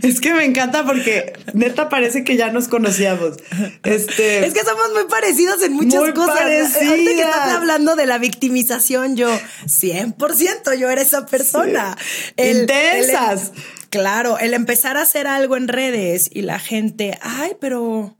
[0.03, 3.37] es que me encanta porque neta parece que ya nos conocíamos.
[3.83, 4.45] Este.
[4.45, 6.37] Es que somos muy parecidos en muchas Muy cosas.
[6.39, 9.29] Ahorita que estás hablando de la victimización, yo
[9.65, 11.97] 100% yo era esa persona.
[12.37, 13.51] Intensas.
[13.55, 18.17] el- claro, el empezar a hacer algo en redes y la gente, ay, pero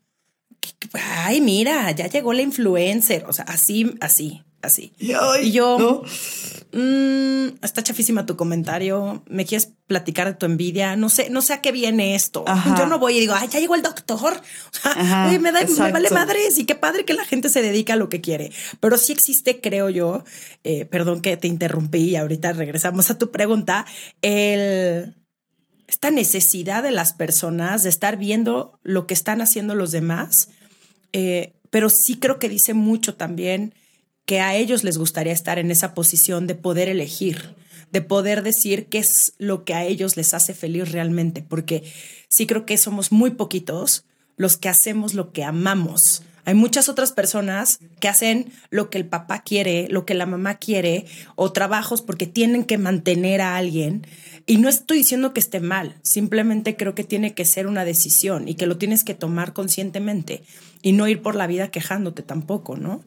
[0.62, 3.26] ¿qué- ay, mira, ya llegó la influencer.
[3.28, 4.94] O sea, así, así, así.
[5.00, 6.02] Y, ay, y yo, ¿no?
[6.74, 9.24] "Mm, está chafísima tu comentario.
[9.28, 10.96] ¿Me quieres platicar de tu envidia?
[10.96, 12.44] No sé, no sé a qué viene esto.
[12.48, 12.76] Ajá.
[12.78, 14.34] Yo no voy y digo, ay, ya llegó el doctor.
[14.34, 17.50] O sea, Ajá, güey, me, da, me vale madres y qué padre que la gente
[17.50, 18.52] se dedica a lo que quiere.
[18.80, 20.24] Pero sí existe, creo yo,
[20.64, 23.86] eh, perdón que te interrumpí y ahorita regresamos a tu pregunta,
[24.22, 25.16] el
[25.88, 30.50] esta necesidad de las personas de estar viendo lo que están haciendo los demás,
[31.14, 33.74] eh, pero sí creo que dice mucho también
[34.28, 37.56] que a ellos les gustaría estar en esa posición de poder elegir,
[37.94, 41.84] de poder decir qué es lo que a ellos les hace feliz realmente, porque
[42.28, 44.04] sí creo que somos muy poquitos
[44.36, 46.24] los que hacemos lo que amamos.
[46.44, 50.56] Hay muchas otras personas que hacen lo que el papá quiere, lo que la mamá
[50.56, 54.06] quiere, o trabajos porque tienen que mantener a alguien.
[54.46, 58.50] Y no estoy diciendo que esté mal, simplemente creo que tiene que ser una decisión
[58.50, 60.44] y que lo tienes que tomar conscientemente
[60.82, 63.02] y no ir por la vida quejándote tampoco, ¿no?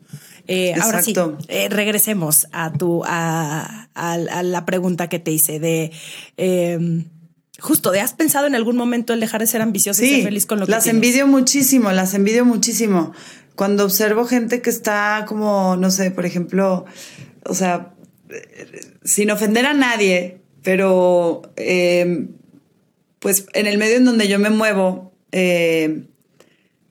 [0.48, 1.12] Eh, ahora sí,
[1.48, 5.92] eh, regresemos a tu a, a- a la pregunta que te hice de
[6.36, 7.04] eh,
[7.60, 10.46] justo de has pensado en algún momento el dejar de ser ambicioso y ser feliz
[10.46, 10.96] con lo que las tienes?
[11.02, 13.12] envidio muchísimo, las envidio muchísimo.
[13.54, 16.86] Cuando observo gente que está como, no sé, por ejemplo,
[17.44, 17.92] o sea,
[19.04, 22.28] sin ofender a nadie, pero eh,
[23.18, 26.06] pues en el medio en donde yo me muevo, eh,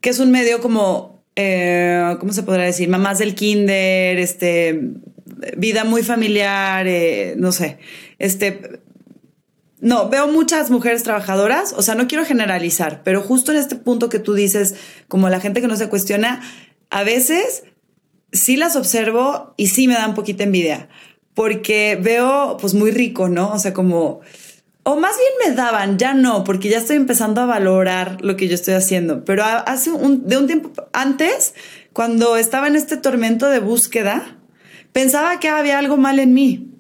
[0.01, 2.89] que es un medio como, eh, ¿cómo se podrá decir?
[2.89, 4.81] Mamás del kinder, este,
[5.57, 7.77] vida muy familiar, eh, no sé,
[8.17, 8.81] este,
[9.81, 14.09] no, veo muchas mujeres trabajadoras, o sea, no quiero generalizar, pero justo en este punto
[14.09, 14.75] que tú dices,
[15.07, 16.41] como la gente que no se cuestiona,
[16.89, 17.63] a veces
[18.31, 20.89] sí las observo y sí me dan poquita envidia,
[21.33, 23.51] porque veo pues muy rico, ¿no?
[23.53, 24.19] O sea, como,
[24.89, 28.47] o más bien me daban, ya no, porque ya estoy empezando a valorar lo que
[28.47, 31.54] yo estoy haciendo, pero hace un, de un tiempo antes,
[31.93, 34.39] cuando estaba en este tormento de búsqueda,
[34.91, 36.71] pensaba que había algo mal en mí.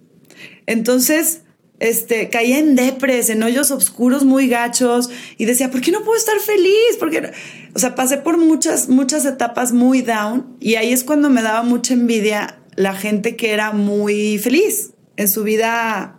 [0.65, 1.41] Entonces,
[1.79, 6.17] este, caía en depres, en hoyos oscuros muy gachos y decía, ¿por qué no puedo
[6.17, 6.97] estar feliz?
[6.99, 7.29] ¿Por qué no?".
[7.75, 11.61] O sea, pasé por muchas, muchas etapas muy down y ahí es cuando me daba
[11.61, 16.18] mucha envidia la gente que era muy feliz en su vida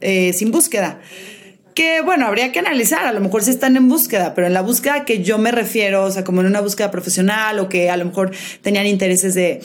[0.00, 1.00] eh, sin búsqueda.
[1.74, 4.60] Que bueno, habría que analizar, a lo mejor sí están en búsqueda, pero en la
[4.62, 7.96] búsqueda que yo me refiero, o sea, como en una búsqueda profesional o que a
[7.96, 8.32] lo mejor
[8.62, 9.60] tenían intereses de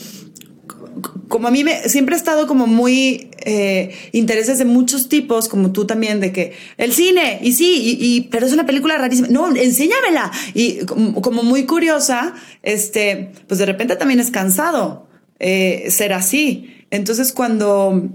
[1.27, 5.71] como a mí me siempre he estado como muy eh, intereses de muchos tipos, como
[5.71, 9.27] tú también, de que el cine, y sí, y, y- pero es una película rarísima.
[9.29, 10.31] No, enséñamela.
[10.53, 15.07] Y como, como muy curiosa, este, pues de repente también es cansado
[15.39, 16.85] eh, ser así.
[16.91, 18.09] Entonces, cuando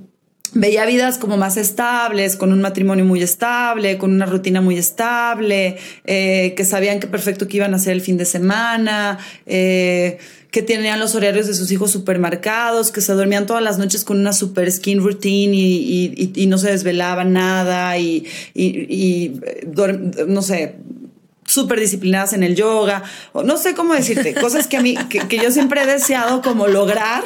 [0.53, 5.77] veía vidas como más estables, con un matrimonio muy estable, con una rutina muy estable,
[6.05, 10.19] eh, que sabían que perfecto que iban a hacer el fin de semana, eh,
[10.51, 14.19] que tenían los horarios de sus hijos supermercados, que se dormían todas las noches con
[14.19, 18.27] una super skin routine y, y- y- no se desvelaban nada y,
[20.27, 20.75] no sé,
[21.47, 23.03] súper disciplinadas en el yoga,
[23.45, 26.69] no sé cómo decirte, cosas que a mí, que, que yo siempre he deseado como
[26.69, 27.25] lograr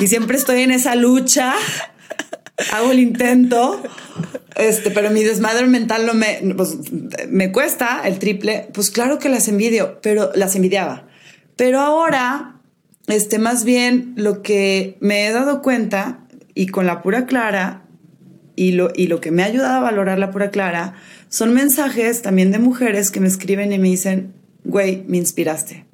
[0.00, 1.54] y siempre estoy en esa lucha,
[2.72, 3.82] hago el intento,
[4.56, 6.76] este, pero mi desmadre mental no me, pues,
[7.28, 11.06] me cuesta el triple, pues claro que las envidio, pero las envidiaba.
[11.56, 12.56] Pero ahora,
[13.06, 17.84] este, más bien lo que me he dado cuenta y con la pura clara
[18.56, 20.94] y lo, y lo que me ha ayudado a valorar la pura clara
[21.28, 25.86] son mensajes también de mujeres que me escriben y me dicen, güey, me inspiraste.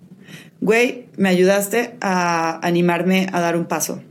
[0.61, 4.03] Güey, me ayudaste a animarme a dar un paso.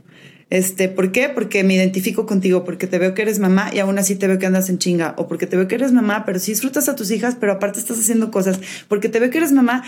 [0.48, 1.28] Este, ¿por qué?
[1.28, 4.38] Porque me identifico contigo, porque te veo que eres mamá y aún así te veo
[4.38, 6.94] que andas en chinga, o porque te veo que eres mamá, pero sí disfrutas a
[6.94, 9.82] tus hijas, pero aparte estás haciendo cosas, porque te veo que eres mamá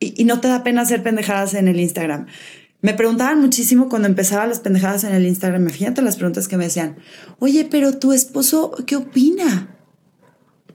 [0.00, 2.26] y, no te da pena hacer pendejadas en el Instagram.
[2.82, 6.64] Me preguntaban muchísimo cuando empezaba las pendejadas en el Instagram, fíjate las preguntas que me
[6.64, 6.96] decían,
[7.38, 9.76] oye, pero tu esposo, ¿qué opina?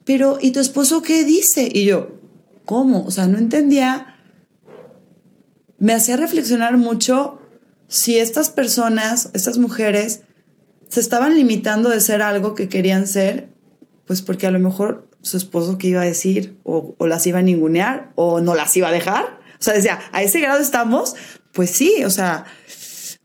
[0.06, 1.68] Pero, ¿y tu esposo qué dice?
[1.74, 2.22] Y yo,
[2.64, 3.04] ¿cómo?
[3.06, 4.18] O sea, no entendía.
[5.80, 7.42] Me hacía reflexionar mucho
[7.88, 10.22] si estas personas, estas mujeres,
[10.90, 13.50] se estaban limitando de ser algo que querían ser,
[14.06, 17.42] pues porque a lo mejor su esposo que iba a decir, o, las iba a
[17.42, 19.40] ningunear, o no las iba a dejar.
[19.60, 21.16] O sea, decía, a ese grado estamos,
[21.52, 22.46] pues sí, o sea,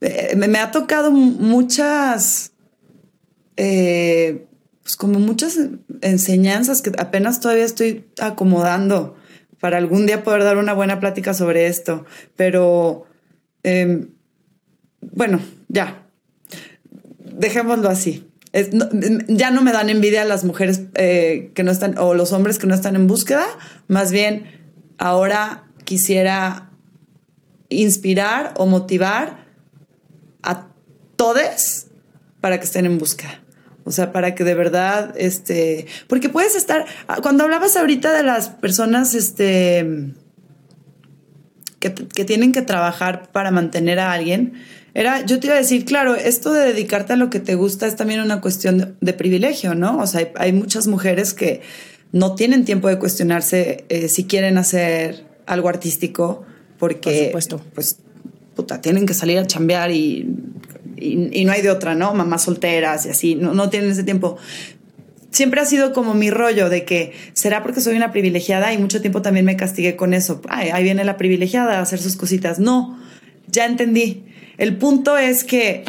[0.00, 2.52] eh, me, ha tocado muchas,
[3.56, 4.46] eh,
[4.82, 5.58] pues como muchas
[6.00, 9.16] enseñanzas que apenas todavía estoy acomodando
[9.60, 13.04] para algún día poder dar una buena plática sobre esto, pero
[13.62, 14.08] eh,
[15.00, 16.06] bueno, ya,
[17.24, 18.26] dejémoslo así.
[18.52, 18.70] Es,
[19.28, 22.66] ya no me dan envidia las mujeres eh, que no están o los hombres que
[22.66, 23.46] no están en búsqueda,
[23.86, 24.60] más bien
[24.98, 26.70] ahora quisiera
[27.68, 29.46] inspirar o motivar
[30.42, 30.66] a
[31.16, 31.86] todos
[32.40, 33.40] para que estén en búsqueda.
[33.84, 36.84] O sea, para que de verdad, este, porque puedes estar,
[37.22, 40.12] cuando hablabas ahorita de las personas, este,
[41.78, 44.52] que, que tienen que trabajar para mantener a alguien,
[45.00, 47.86] era, yo te iba a decir, claro, esto de dedicarte a lo que te gusta
[47.86, 49.98] es también una cuestión de, de privilegio, ¿no?
[49.98, 51.62] O sea, hay, hay, muchas mujeres que
[52.12, 56.44] no tienen tiempo de cuestionarse eh, si quieren hacer algo artístico
[56.78, 57.62] porque, Por supuesto.
[57.74, 57.96] pues,
[58.54, 60.36] puta, tienen que salir a chambear y,
[60.98, 62.12] y, y, no hay de otra, ¿no?
[62.12, 64.36] Mamás solteras y así, no, no tienen ese tiempo.
[65.30, 69.00] Siempre ha sido como mi rollo de que será porque soy una privilegiada y mucho
[69.00, 70.42] tiempo también me castigué con eso.
[70.50, 72.58] Ay, ahí viene la privilegiada a hacer sus cositas.
[72.58, 72.98] No,
[73.46, 74.24] ya entendí.
[74.60, 75.84] El punto es que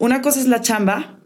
[0.00, 1.20] una cosa es la chamba,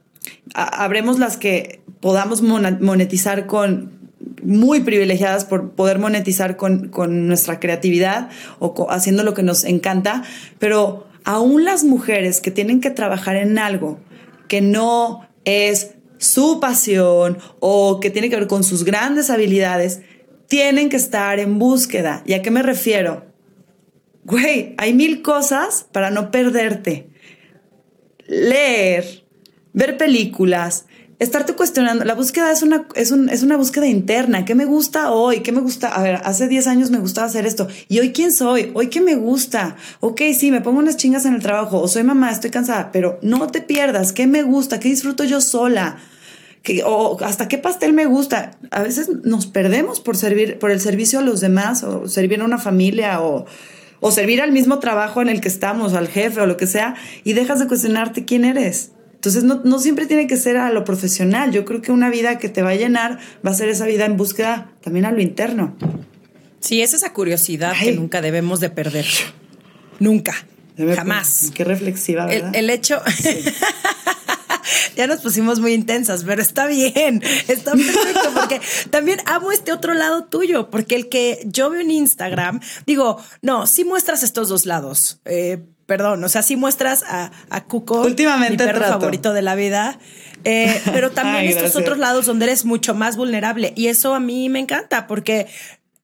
[0.52, 3.98] habremos las que podamos monetizar con
[4.42, 10.24] muy privilegiadas por poder monetizar con, con nuestra creatividad o haciendo lo que nos encanta,
[10.58, 13.98] pero aún las mujeres que tienen que trabajar en algo
[14.46, 20.02] que no es su pasión o que tiene que ver con sus grandes habilidades,
[20.48, 22.22] tienen que estar en búsqueda.
[22.26, 23.29] ¿Y a qué me refiero?
[24.24, 27.10] Güey, hay mil cosas para no perderte.
[28.26, 29.24] Leer,
[29.72, 30.86] ver películas,
[31.18, 32.04] estarte cuestionando.
[32.04, 34.44] La búsqueda es una, es, un, es una búsqueda interna.
[34.44, 35.40] ¿Qué me gusta hoy?
[35.40, 35.88] ¿Qué me gusta?
[35.88, 37.68] A ver, hace 10 años me gustaba hacer esto.
[37.88, 38.70] ¿Y hoy quién soy?
[38.74, 39.76] ¿Hoy qué me gusta?
[40.00, 43.18] Ok, sí, me pongo unas chingas en el trabajo o soy mamá, estoy cansada, pero
[43.22, 44.12] no te pierdas.
[44.12, 44.80] ¿Qué me gusta?
[44.80, 45.98] ¿Qué disfruto yo sola?
[46.62, 48.58] ¿Qué, o hasta qué pastel me gusta.
[48.70, 52.44] A veces nos perdemos por servir, por el servicio a los demás o servir a
[52.44, 53.46] una familia o
[54.00, 56.94] o servir al mismo trabajo en el que estamos, al jefe o lo que sea,
[57.24, 58.92] y dejas de cuestionarte quién eres.
[59.14, 61.52] Entonces no, no, siempre tiene que ser a lo profesional.
[61.52, 64.06] Yo creo que una vida que te va a llenar va a ser esa vida
[64.06, 65.76] en búsqueda también a lo interno.
[66.60, 67.90] Sí, es esa curiosidad Ay.
[67.90, 69.06] que nunca debemos de perder.
[69.98, 70.34] Nunca.
[70.96, 71.50] Jamás.
[71.54, 72.54] Qué reflexiva, ¿verdad?
[72.54, 73.02] El, el hecho...
[73.14, 73.28] Sí.
[74.96, 79.94] ya nos pusimos muy intensas, pero está bien, está perfecto, porque también amo este otro
[79.94, 84.66] lado tuyo, porque el que yo veo en Instagram, digo, no, sí muestras estos dos
[84.66, 85.20] lados.
[85.24, 89.00] Eh, perdón, o sea, sí muestras a, a Cuco, Últimamente mi perro trato.
[89.00, 89.98] favorito de la vida,
[90.44, 91.82] eh, pero también Ay, estos gracias.
[91.82, 95.48] otros lados donde eres mucho más vulnerable y eso a mí me encanta porque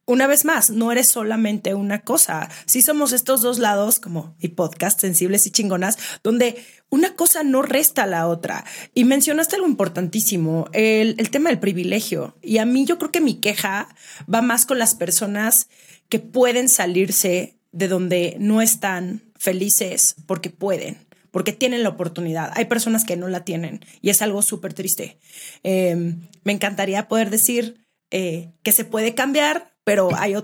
[0.06, 2.48] una vez más, no eres solamente una cosa.
[2.64, 7.62] Sí somos estos dos lados, como mi podcast, sensibles y chingonas, donde una cosa no
[7.62, 8.64] resta a la otra.
[8.94, 12.36] Y mencionaste algo importantísimo, el, el, tema del privilegio.
[12.40, 13.88] Y a mí yo creo que mi queja
[14.32, 15.68] va más con las personas
[16.08, 21.04] que pueden salirse de donde no están felices porque pueden
[21.36, 22.50] porque tienen la oportunidad.
[22.54, 25.18] Hay personas que no la tienen y es algo súper triste.
[25.64, 26.14] Eh,
[26.44, 30.34] me encantaría poder decir eh, que se puede cambiar, pero hay,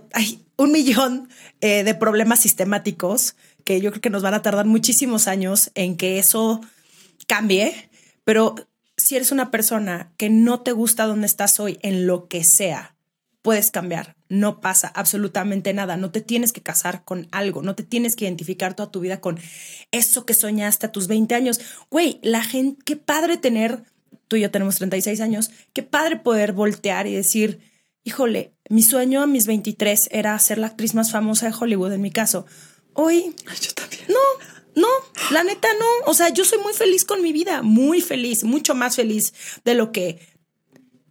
[0.56, 1.28] un millón
[1.60, 5.96] eh, de problemas sistemáticos que yo creo que nos van a tardar muchísimos años en
[5.96, 6.60] que eso
[7.26, 7.90] cambie,
[8.22, 8.54] pero
[8.96, 12.94] si eres una persona que no te gusta donde estás hoy, en lo que sea,
[13.42, 14.14] puedes cambiar.
[14.28, 15.96] No pasa absolutamente nada.
[15.96, 17.62] No te tienes que casar con algo.
[17.62, 19.40] No te tienes que identificar toda tu vida con
[19.90, 21.60] eso que soñaste a tus 20 años.
[21.90, 23.82] Güey, la gente, qué padre tener,
[24.28, 27.60] tú y yo tenemos 36 años, qué padre poder voltear y decir,
[28.04, 32.00] híjole, mi sueño a mis 23 era ser la actriz más famosa de Hollywood, en
[32.00, 32.46] mi caso.
[32.94, 33.36] Hoy...
[33.60, 34.00] Yo también.
[34.08, 34.88] No, no,
[35.30, 36.10] la neta no.
[36.10, 39.34] O sea, yo soy muy feliz con mi vida, muy feliz, mucho más feliz
[39.66, 40.20] de lo que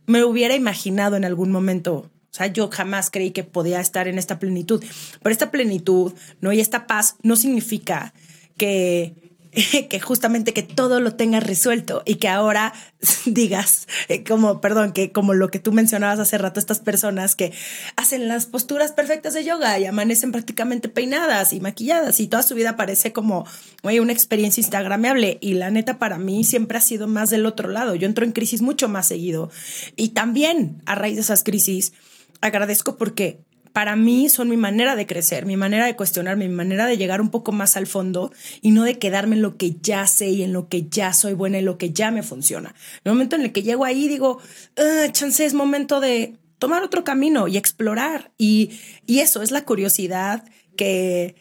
[0.07, 2.09] me hubiera imaginado en algún momento.
[2.31, 4.83] O sea, yo jamás creí que podía estar en esta plenitud.
[5.21, 6.51] Pero esta plenitud, ¿no?
[6.51, 8.15] Y esta paz no significa
[8.57, 9.30] que
[9.89, 12.73] que justamente que todo lo tengas resuelto y que ahora
[13.25, 17.51] digas, eh, como, perdón, que como lo que tú mencionabas hace rato, estas personas que
[17.95, 22.55] hacen las posturas perfectas de yoga y amanecen prácticamente peinadas y maquilladas y toda su
[22.55, 23.45] vida parece como,
[23.83, 27.69] oye, una experiencia instagramable y la neta para mí siempre ha sido más del otro
[27.69, 27.95] lado.
[27.95, 29.51] Yo entro en crisis mucho más seguido
[29.95, 31.93] y también a raíz de esas crisis
[32.39, 33.41] agradezco porque
[33.73, 37.21] para mí son mi manera de crecer, mi manera de cuestionarme, mi manera de llegar
[37.21, 38.31] un poco más al fondo
[38.61, 41.33] y no de quedarme en lo que ya sé y en lo que ya soy
[41.33, 42.75] buena, en lo que ya me funciona.
[43.03, 44.39] El momento en el que llego ahí digo,
[44.77, 48.31] uh, chance es momento de tomar otro camino y explorar.
[48.37, 50.43] Y, y eso es la curiosidad
[50.77, 51.35] que,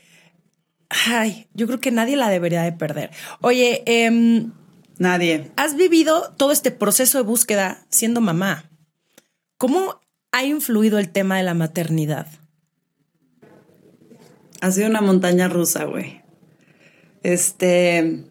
[0.88, 3.10] ay, yo creo que nadie la debería de perder.
[3.40, 4.46] Oye, eh,
[4.98, 5.50] nadie.
[5.56, 8.70] Has vivido todo este proceso de búsqueda siendo mamá.
[9.58, 10.00] ¿Cómo
[10.32, 12.26] ha influido el tema de la maternidad?
[14.60, 16.20] Ha sido una montaña rusa, güey.
[17.22, 18.24] Este.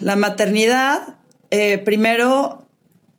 [0.00, 1.16] La maternidad,
[1.50, 2.66] eh, primero,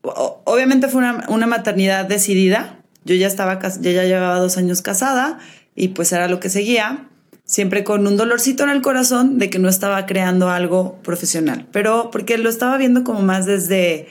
[0.02, 2.80] obviamente fue una, una, maternidad decidida.
[3.04, 5.40] Yo ya estaba, ya llevaba dos años casada
[5.76, 7.10] y pues era lo que seguía,
[7.46, 12.12] siempre con un dolorcito en el corazón de que no estaba creando algo profesional, pero
[12.12, 14.08] porque lo estaba viendo como más desde,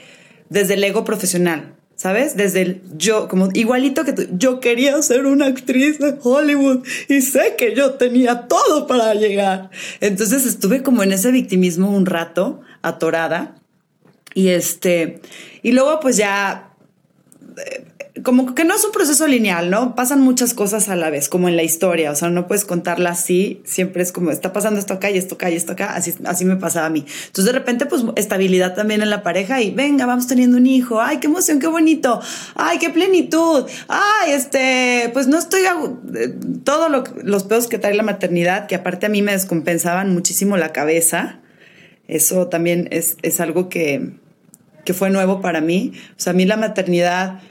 [0.49, 1.78] desde el ego profesional.
[1.99, 2.37] ¿Sabes?
[2.37, 7.19] Desde el yo, como igualito que tú, yo quería ser una actriz de Hollywood y
[7.19, 9.69] sé que yo tenía todo para llegar.
[9.99, 13.57] Entonces estuve como en ese victimismo un rato, atorada.
[14.33, 15.19] Y este,
[15.61, 16.71] y luego pues ya
[17.57, 17.85] eh,
[18.23, 19.95] como que no es un proceso lineal, ¿no?
[19.95, 23.11] Pasan muchas cosas a la vez, como en la historia, o sea, no puedes contarla
[23.11, 26.13] así, siempre es como está pasando esto acá y esto acá y esto acá, así,
[26.25, 27.05] así me pasaba a mí.
[27.27, 31.01] Entonces de repente pues estabilidad también en la pareja y venga, vamos teniendo un hijo,
[31.01, 32.21] ay, qué emoción, qué bonito,
[32.55, 35.61] ay, qué plenitud, ay, este, pues no estoy,
[36.63, 36.91] todos
[37.23, 41.39] los pedos que trae la maternidad, que aparte a mí me descompensaban muchísimo la cabeza,
[42.07, 44.13] eso también es, es algo que,
[44.83, 47.41] que fue nuevo para mí, o sea, a mí la maternidad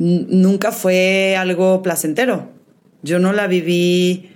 [0.00, 2.48] nunca fue algo placentero.
[3.02, 4.30] Yo no la viví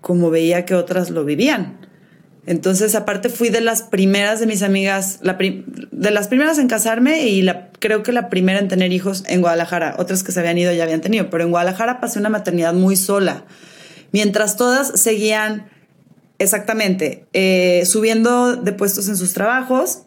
[0.00, 1.78] como veía que otras lo vivían.
[2.46, 7.42] Entonces, aparte fui de las primeras de mis amigas, de las primeras en casarme y
[7.42, 9.94] la, creo que la primera en tener hijos en Guadalajara.
[9.98, 12.96] Otras que se habían ido ya habían tenido, pero en Guadalajara pasé una maternidad muy
[12.96, 13.44] sola.
[14.12, 15.66] Mientras todas seguían
[16.38, 20.04] exactamente eh, subiendo de puestos en sus trabajos,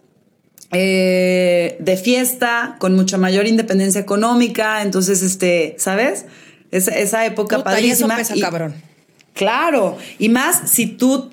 [0.73, 4.81] eh, de fiesta, con mucha mayor independencia económica.
[4.81, 6.25] Entonces, este, ¿sabes?
[6.71, 8.17] Esa, esa época Puta, padrísima.
[8.17, 8.73] Y eso pesa, cabrón.
[9.33, 9.97] Claro.
[10.19, 11.31] Y más si tú,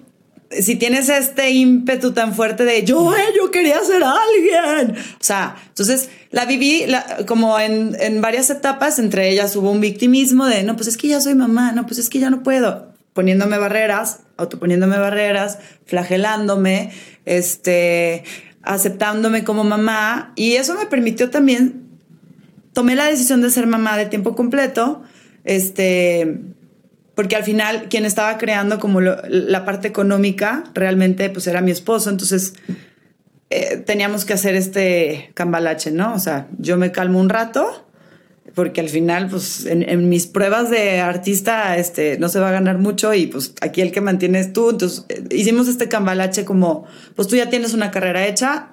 [0.51, 4.97] si tienes este ímpetu tan fuerte de yo, eh, yo quería ser alguien.
[4.97, 6.87] O sea, entonces la viví
[7.27, 8.99] como en, en varias etapas.
[8.99, 11.99] Entre ellas hubo un victimismo de no, pues es que ya soy mamá, no, pues
[11.99, 12.91] es que ya no puedo.
[13.13, 16.93] Poniéndome barreras, autoponiéndome barreras, flagelándome,
[17.27, 18.25] este
[18.63, 21.83] aceptándome como mamá y eso me permitió también,
[22.73, 25.03] tomé la decisión de ser mamá de tiempo completo,
[25.45, 26.41] este,
[27.15, 32.11] porque al final quien estaba creando como la parte económica realmente pues era mi esposo,
[32.11, 32.55] entonces
[33.51, 36.15] eh, teníamos que hacer este cambalache, ¿no?
[36.15, 37.90] O sea, yo me calmo un rato
[38.61, 42.77] porque al final, pues en, mis pruebas de artista, este, no se va a ganar
[42.77, 44.69] mucho y pues aquí el que mantienes tú.
[44.69, 46.85] Entonces eh, hicimos este cambalache como,
[47.17, 48.73] pues tú ya tienes una carrera hecha,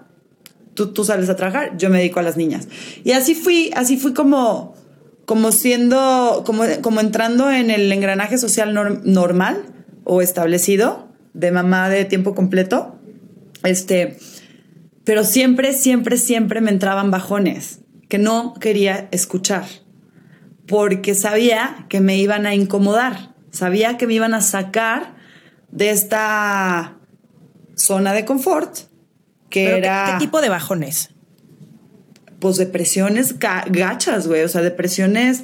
[0.74, 2.68] tú, tú sales a trabajar, yo me dedico a las niñas.
[3.06, 4.76] Y así fui, así fui como,
[5.24, 8.74] como siendo, como, como entrando en el engranaje social
[9.06, 9.64] normal
[10.04, 13.00] o establecido de mamá de tiempo completo.
[13.64, 14.18] Este,
[15.06, 19.66] pero siempre, siempre, siempre me entraban bajones que no quería escuchar,
[20.68, 25.16] porque sabía que me iban a incomodar, sabía que me iban a sacar
[25.72, 26.98] de esta
[27.76, 28.78] zona de confort,
[29.50, 30.14] que era...
[30.14, 31.12] ¿qué, tipo de bajones?
[32.40, 35.44] Pues depresiones gachas, güey, o sea, depresiones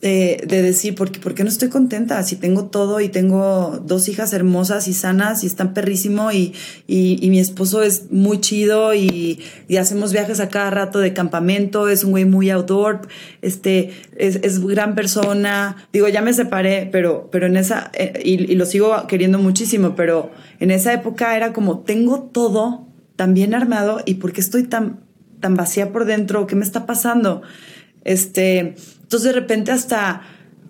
[0.00, 2.22] de, decir, ¿por qué, ¿por qué no estoy contenta?
[2.22, 6.54] Si tengo todo y tengo dos hijas hermosas y sanas y están perrísimo y,
[6.86, 11.88] y, mi esposo es muy chido y, y, hacemos viajes a cada rato de campamento,
[11.88, 13.08] es un güey muy outdoor,
[13.42, 15.88] este, es, es gran persona.
[15.92, 19.96] Digo, ya me separé, pero, pero en esa, eh, y, y lo sigo queriendo muchísimo,
[19.96, 20.30] pero
[20.60, 22.86] en esa época era como, tengo todo
[23.16, 25.00] tan bien armado y ¿por qué estoy tan,
[25.40, 26.46] tan vacía por dentro?
[26.46, 27.42] ¿Qué me está pasando?
[28.04, 28.76] Este,
[29.08, 30.20] entonces de repente hasta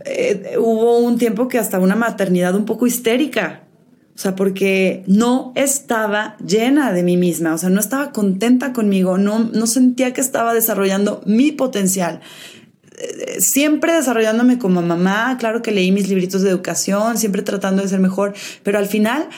[0.04, 3.64] eh, hubo un tiempo que hasta una maternidad un poco histérica.
[4.14, 9.18] O sea, porque no estaba llena de mí misma, o sea, no estaba contenta conmigo,
[9.18, 12.20] no, no sentía que estaba desarrollando mi potencial.
[12.96, 17.88] Eh, siempre desarrollándome como mamá, claro que leí mis libritos de educación, siempre tratando de
[17.88, 19.28] ser mejor, pero al final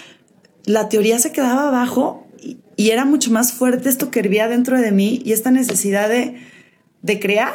[0.67, 4.79] la teoría se quedaba abajo y, y era mucho más fuerte esto que hervía dentro
[4.79, 6.37] de mí y esta necesidad de,
[7.01, 7.55] de crear.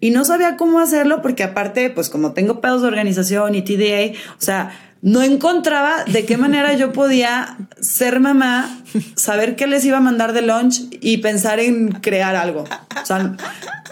[0.00, 4.18] Y no sabía cómo hacerlo porque aparte, pues como tengo pedos de organización y TDA,
[4.38, 4.72] o sea,
[5.02, 8.82] no encontraba de qué manera yo podía ser mamá,
[9.14, 12.64] saber qué les iba a mandar de lunch y pensar en crear algo.
[13.00, 13.36] O sea,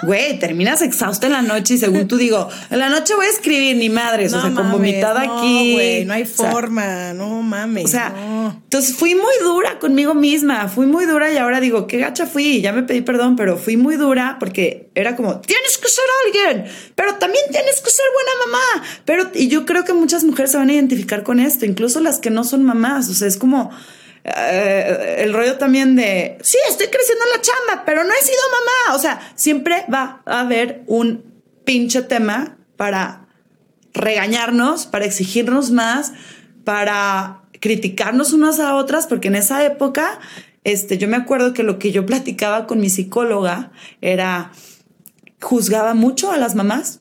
[0.02, 3.30] güey, terminas exhausta en la noche y según tú digo, en la noche voy a
[3.30, 6.04] escribir ni madres, o sea, con vomitada no, aquí.
[6.04, 7.84] no hay forma, no mames.
[7.84, 8.12] O sea,
[8.64, 12.60] entonces fui muy dura conmigo misma, fui muy dura y ahora digo, qué gacha fui,
[12.60, 16.72] ya me pedí perdón, pero fui muy dura porque era como, tienes que ser alguien,
[16.94, 18.88] pero también tienes que ser buena mamá.
[19.04, 22.18] Pero, y yo creo que muchas mujeres se van a identificar con esto, incluso las
[22.18, 23.08] que no son mamás.
[23.08, 23.70] O sea, es como
[24.24, 28.40] eh, el rollo también de, sí, estoy creciendo en la chamba, pero no he sido
[28.50, 28.96] mamá.
[28.96, 31.24] O sea, siempre va a haber un
[31.64, 33.26] pinche tema para
[33.92, 36.12] regañarnos, para exigirnos más,
[36.64, 40.20] para criticarnos unas a otras, porque en esa época,
[40.64, 44.52] este, yo me acuerdo que lo que yo platicaba con mi psicóloga era,
[45.44, 47.00] juzgaba mucho a las mamás.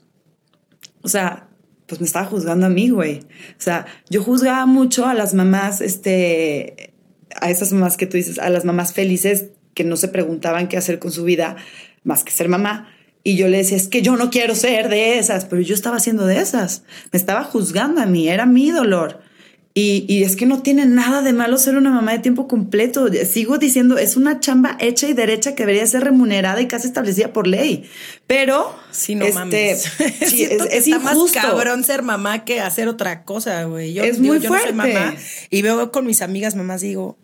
[1.02, 1.48] O sea,
[1.88, 3.20] pues me estaba juzgando a mí, güey.
[3.20, 6.94] O sea, yo juzgaba mucho a las mamás, este,
[7.42, 10.78] a esas mamás que tú dices, a las mamás felices que no se preguntaban qué
[10.78, 11.56] hacer con su vida
[12.04, 12.90] más que ser mamá.
[13.24, 15.96] Y yo le decía, es que yo no quiero ser de esas, pero yo estaba
[15.96, 16.84] haciendo de esas.
[17.14, 19.22] Me estaba juzgando a mí, era mi dolor.
[19.76, 23.08] Y, y, es que no tiene nada de malo ser una mamá de tiempo completo.
[23.26, 27.34] Sigo diciendo, es una chamba hecha y derecha que debería ser remunerada y casi establecida
[27.34, 27.90] por ley.
[28.28, 29.82] Pero, sí, no este, mames.
[30.28, 31.40] sí, es, es está injusto.
[31.40, 33.94] más cabrón ser mamá que hacer otra cosa, güey.
[33.94, 34.94] Yo, Es digo, muy yo no soy fuerte.
[34.94, 35.16] mamá
[35.50, 37.18] y veo con mis amigas mamás digo,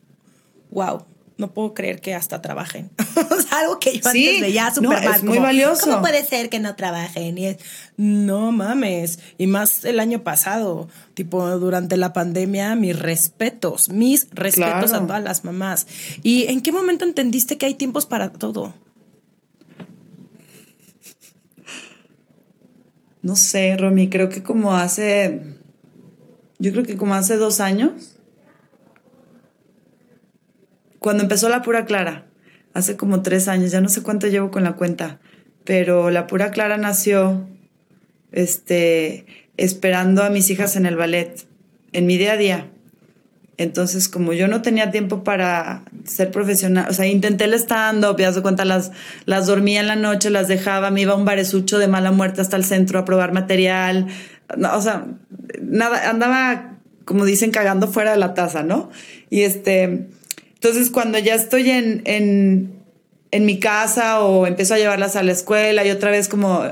[0.71, 1.05] wow.
[1.39, 2.91] No puedo creer que hasta trabajen.
[3.31, 5.15] o sea, algo que yo Sí, antes veía no, súper mal.
[5.15, 5.85] es muy como, valioso.
[5.85, 7.37] ¿Cómo puede ser que no trabajen?
[7.37, 7.57] Y es,
[7.97, 9.19] no mames.
[9.37, 15.03] Y más el año pasado, tipo durante la pandemia, mis respetos, mis respetos Claro.
[15.03, 15.87] a todas las mamás.
[16.23, 18.73] ¿Y en qué momento entendiste que hay tiempos para todo?
[23.21, 25.41] No sé, Romy, creo que como hace,
[26.57, 28.08] yo creo que como hace dos años,
[30.99, 32.25] cuando empezó la pura clara,
[32.73, 35.19] hace como tres años, ya no sé cuánto llevo con la cuenta,
[35.63, 37.47] pero la pura clara nació,
[38.31, 39.25] este,
[39.57, 41.45] esperando a mis hijas en el ballet,
[41.93, 42.67] en mi día a día.
[43.57, 48.31] Entonces, como yo no tenía tiempo para ser profesional, o sea, intenté el stand-up, ya
[48.31, 48.91] se cuenta, las,
[49.25, 52.39] las dormía en la noche, las dejaba, me iba a un baresucho de mala muerte
[52.39, 54.07] hasta el centro a probar material.
[54.57, 55.07] No, o sea,
[55.61, 58.91] nada, andaba, como dicen, cagando fuera de la taza, ¿no?
[59.29, 60.07] Y este,
[60.61, 62.73] entonces cuando ya estoy en, en,
[63.31, 66.63] en mi casa o empiezo a llevarlas a la escuela y otra vez como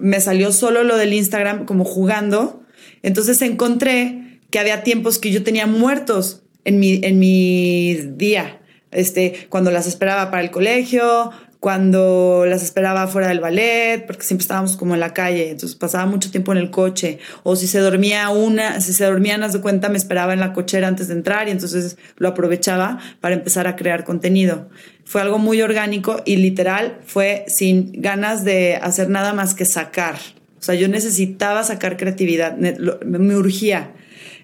[0.00, 2.62] me salió solo lo del Instagram como jugando,
[3.02, 9.46] entonces encontré que había tiempos que yo tenía muertos en mi, en mi día, este,
[9.48, 11.30] cuando las esperaba para el colegio,
[11.60, 16.06] cuando las esperaba fuera del ballet, porque siempre estábamos como en la calle, entonces pasaba
[16.06, 19.60] mucho tiempo en el coche, o si se dormía una, si se dormían, haz de
[19.60, 23.66] cuenta, me esperaba en la cochera antes de entrar y entonces lo aprovechaba para empezar
[23.66, 24.68] a crear contenido.
[25.04, 30.16] Fue algo muy orgánico y literal fue sin ganas de hacer nada más que sacar.
[30.60, 33.92] O sea, yo necesitaba sacar creatividad, me urgía.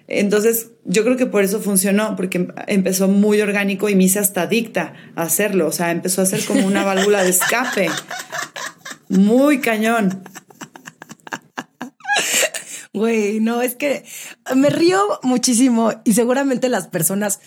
[0.07, 4.19] Entonces, yo creo que por eso funcionó, porque em- empezó muy orgánico y me hice
[4.19, 5.67] hasta adicta a hacerlo.
[5.67, 7.89] O sea, empezó a ser como una válvula de escape.
[9.09, 10.23] Muy cañón.
[12.93, 14.05] Güey, no, es que
[14.55, 17.39] me río muchísimo y seguramente las personas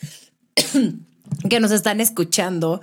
[1.49, 2.81] que nos están escuchando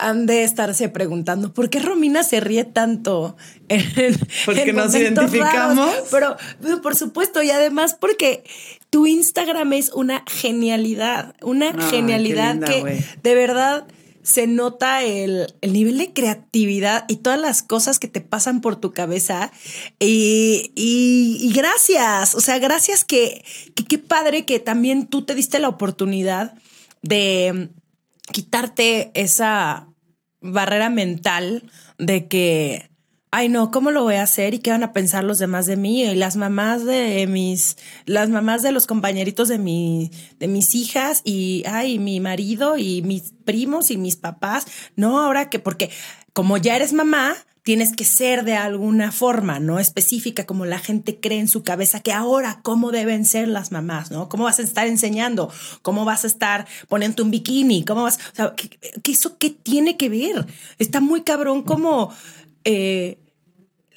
[0.00, 3.36] han de estarse preguntando por qué Romina se ríe tanto.
[3.68, 3.84] En,
[4.46, 5.86] Porque en nos identificamos.
[5.92, 6.08] raros.
[6.10, 8.42] Pero, pero por supuesto, y además porque
[8.90, 13.86] tu Instagram es una genialidad, una genialidad linda, que de verdad
[14.22, 18.76] se nota el, el nivel de creatividad y todas las cosas que te pasan por
[18.76, 19.50] tu cabeza.
[19.98, 23.44] Y, y- y gracias, o sea, gracias que,
[23.74, 26.54] que qué padre que también tú te diste la oportunidad
[27.02, 27.70] de
[28.32, 29.86] quitarte esa
[30.40, 31.64] barrera mental
[31.98, 32.90] de que,
[33.30, 34.54] ay no, ¿cómo lo voy a hacer?
[34.54, 36.02] ¿Y qué van a pensar los demás de mí?
[36.02, 37.76] Y las mamás de mis,
[38.06, 43.02] las mamás de los compañeritos de mi, de mis hijas y, ay, mi marido y
[43.02, 44.66] mis primos y mis papás.
[44.96, 45.90] No, ahora que, porque
[46.32, 49.78] como ya eres mamá, tienes que ser de alguna forma, ¿no?
[49.78, 54.10] Específica, como la gente cree en su cabeza que ahora cómo deben ser las mamás,
[54.10, 54.28] ¿no?
[54.28, 55.52] ¿Cómo vas a estar enseñando?
[55.82, 57.84] ¿Cómo vas a estar poniendo un bikini?
[57.84, 58.18] ¿Cómo vas?
[58.32, 60.46] O sea, ¿qué, eso qué tiene que ver?
[60.78, 62.12] Está muy cabrón como
[62.64, 63.18] eh,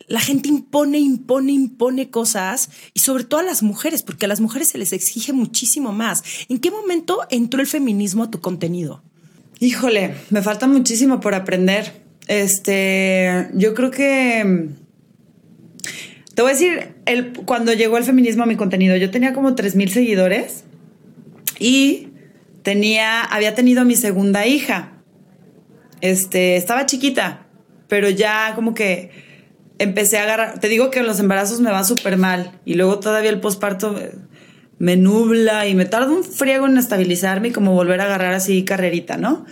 [0.07, 4.41] la gente impone, impone, impone cosas y sobre todo a las mujeres, porque a las
[4.41, 6.23] mujeres se les exige muchísimo más.
[6.49, 9.01] ¿En qué momento entró el feminismo a tu contenido?
[9.59, 12.02] Híjole, me falta muchísimo por aprender.
[12.27, 14.69] Este, yo creo que
[16.33, 19.53] te voy a decir, el, cuando llegó el feminismo a mi contenido, yo tenía como
[19.53, 20.63] 3000 seguidores
[21.59, 22.07] y
[22.63, 24.93] tenía, había tenido mi segunda hija.
[26.01, 27.45] Este, estaba chiquita,
[27.87, 29.11] pero ya como que
[29.77, 30.59] empecé a agarrar.
[30.59, 33.95] Te digo que los embarazos me va súper mal y luego todavía el posparto
[34.79, 38.65] me nubla y me tarda un friego en estabilizarme y como volver a agarrar así
[38.65, 39.45] carrerita, ¿no?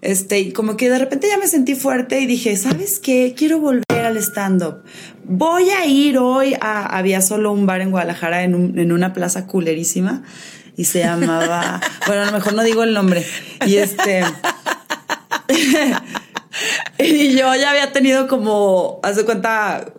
[0.00, 3.34] Este, y como que de repente ya me sentí fuerte y dije, ¿sabes qué?
[3.36, 4.82] Quiero volver al stand-up.
[5.24, 9.12] Voy a ir hoy a, había solo un bar en Guadalajara en, un- en una
[9.12, 10.22] plaza culerísima
[10.76, 13.26] y se llamaba, bueno, a lo mejor no digo el nombre.
[13.66, 14.22] Y este,
[16.98, 19.92] y yo ya había tenido como, haz de cuenta,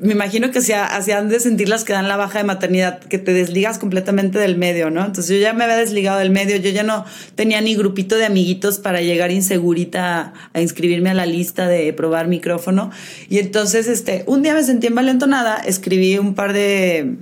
[0.00, 3.18] me imagino que se hacían de sentir las que dan la baja de maternidad, que
[3.18, 5.04] te desligas completamente del medio, ¿no?
[5.04, 8.24] Entonces yo ya me había desligado del medio, yo ya no tenía ni grupito de
[8.24, 12.90] amiguitos para llegar insegurita a inscribirme a la lista de probar micrófono.
[13.28, 17.18] Y entonces, este, un día me sentí envalentonada, escribí un par de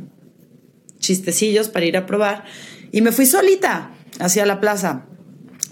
[1.01, 2.45] chistecillos para ir a probar
[2.93, 5.05] y me fui solita hacia la plaza.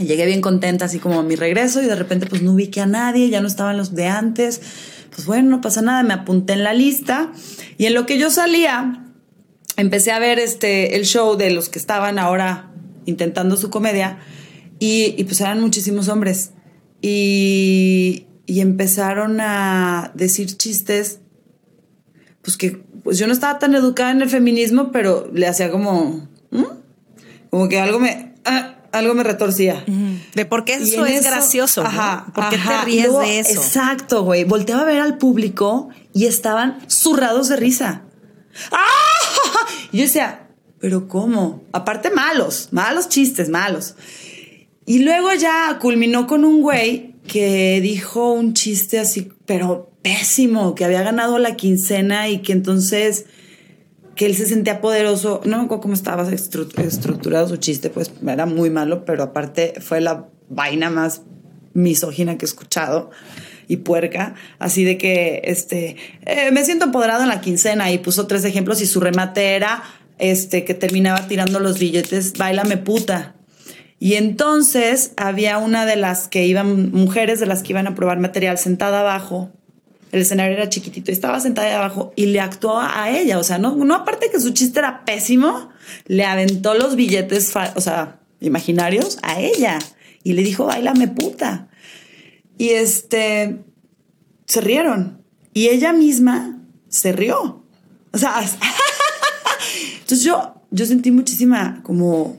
[0.00, 2.80] Y llegué bien contenta, así como a mi regreso, y de repente pues no ubiqué
[2.80, 4.60] a nadie, ya no estaban los de antes.
[5.16, 7.32] Pues bueno, no pasa nada, me apunté en la lista.
[7.78, 9.02] Y en lo que yo salía,
[9.78, 12.70] empecé a ver este, el show de los que estaban ahora
[13.06, 14.18] intentando su comedia,
[14.78, 16.50] y, pues eran muchísimos hombres.
[17.00, 21.20] Y, empezaron a decir chistes,
[22.42, 26.28] pues que pues yo no estaba tan educada en el feminismo, pero le hacía como,
[27.50, 29.84] como que algo me, ah, algo me retorcía.
[30.34, 31.82] De por qué eso es eso- gracioso.
[31.82, 31.88] ¿no?
[31.88, 32.80] Ajá, ¿Por qué ajá.
[32.80, 33.52] te ríes Luego, de eso?
[33.62, 34.44] Exacto, güey.
[34.44, 38.02] Volteaba a ver al público y estaban zurrados de risa.
[38.72, 38.86] ¡Ah!
[39.92, 40.48] Y yo decía,
[40.80, 41.62] ¿pero cómo?
[41.72, 43.94] Aparte malos, malos chistes, malos.
[44.86, 50.84] Y luego ya culminó con un güey que dijo un chiste así, pero pésimo, que
[50.84, 53.26] había ganado la quincena y que entonces
[54.16, 55.40] que él se sentía poderoso.
[55.44, 59.74] No me acuerdo cómo estaba estru- estructurado su chiste, pues era muy malo, pero aparte
[59.80, 61.22] fue la vaina más
[61.74, 63.10] misógina que he escuchado
[63.68, 68.26] y puerca, así de que este eh, me siento empoderado en la quincena y puso
[68.26, 69.82] tres ejemplos y su remate era
[70.18, 73.34] este que terminaba tirando los billetes, bailame puta.
[73.98, 78.18] Y entonces había una de las que iban, mujeres de las que iban a probar
[78.20, 79.50] material sentada abajo.
[80.12, 83.38] El escenario era chiquitito estaba sentada ahí abajo y le actuó a ella.
[83.38, 85.70] O sea, no, no aparte que su chiste era pésimo,
[86.06, 89.78] le aventó los billetes, o sea, imaginarios a ella
[90.22, 91.68] y le dijo, bailame puta.
[92.58, 93.64] Y este,
[94.46, 95.22] se rieron.
[95.52, 97.64] Y ella misma se rió.
[98.12, 98.40] O sea,
[100.00, 102.36] entonces yo, yo sentí muchísima como,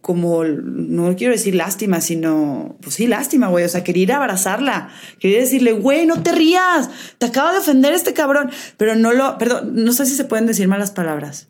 [0.00, 3.64] como, no quiero decir lástima, sino, pues sí, lástima, güey.
[3.64, 4.90] O sea, quería ir a abrazarla.
[5.18, 6.88] Quería decirle, güey, no te rías.
[7.18, 8.50] Te acaba de ofender este cabrón.
[8.76, 11.48] Pero no lo, perdón, no sé si se pueden decir malas palabras.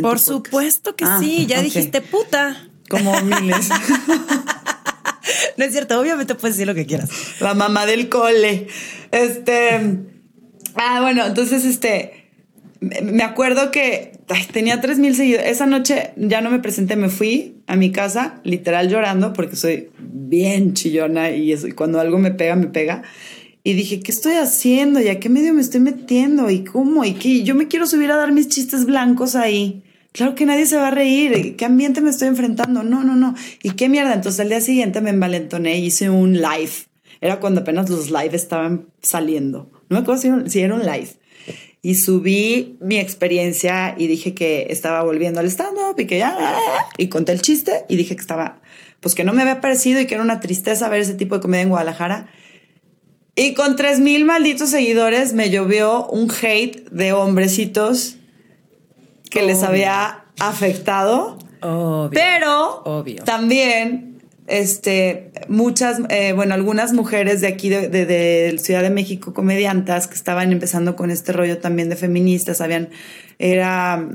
[0.00, 2.68] Por supuesto que Ah, sí, ya dijiste puta.
[2.88, 3.68] Como miles.
[5.56, 7.10] No es cierto, obviamente puedes decir lo que quieras.
[7.40, 8.66] La mamá del cole.
[9.10, 9.98] Este.
[10.74, 12.30] Ah, bueno, entonces, este.
[12.80, 15.50] Me acuerdo que ay, tenía 3 mil seguidores.
[15.50, 19.90] Esa noche ya no me presenté, me fui a mi casa, literal llorando, porque soy
[19.98, 23.02] bien chillona y, eso, y cuando algo me pega, me pega.
[23.62, 25.00] Y dije, ¿qué estoy haciendo?
[25.00, 26.48] ¿Y a qué medio me estoy metiendo?
[26.48, 27.04] ¿Y cómo?
[27.04, 27.42] ¿Y qué?
[27.42, 29.82] Yo me quiero subir a dar mis chistes blancos ahí.
[30.12, 31.56] Claro que nadie se va a reír.
[31.56, 32.82] ¿Qué ambiente me estoy enfrentando?
[32.82, 33.34] No, no, no.
[33.62, 34.14] ¿Y qué mierda?
[34.14, 36.72] Entonces al día siguiente me envalentoné y hice un live.
[37.20, 39.70] Era cuando apenas los live estaban saliendo.
[39.88, 41.10] No me acuerdo si era un live.
[41.82, 46.36] Y subí mi experiencia y dije que estaba volviendo al stand-up y que ya...
[46.98, 48.60] Y conté el chiste y dije que estaba...
[49.00, 51.40] Pues que no me había parecido y que era una tristeza ver ese tipo de
[51.40, 52.28] comedia en Guadalajara.
[53.34, 58.16] Y con tres mil malditos seguidores me llovió un hate de hombrecitos
[59.30, 61.38] que les había afectado.
[61.62, 62.10] Obvio.
[62.10, 63.24] Pero Obvio.
[63.24, 64.09] también,
[64.50, 70.14] este, muchas, eh, bueno, algunas mujeres de aquí de, de- Ciudad de México, comediantas, que
[70.14, 72.88] estaban empezando con este rollo también de feministas, habían,
[73.38, 74.06] era,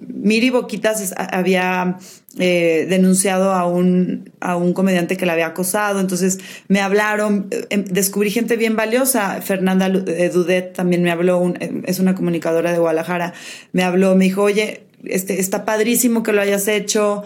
[0.00, 1.98] Miri Boquitas había
[2.38, 7.84] eh, denunciado a un, a un comediante que la había acosado, entonces me hablaron, em,
[7.84, 12.72] descubrí gente bien valiosa, Fernanda eh, Dudet también me habló, un- eh, es una comunicadora
[12.72, 13.34] de Guadalajara,
[13.72, 17.22] me habló, me dijo, oye, este, está padrísimo que lo hayas hecho,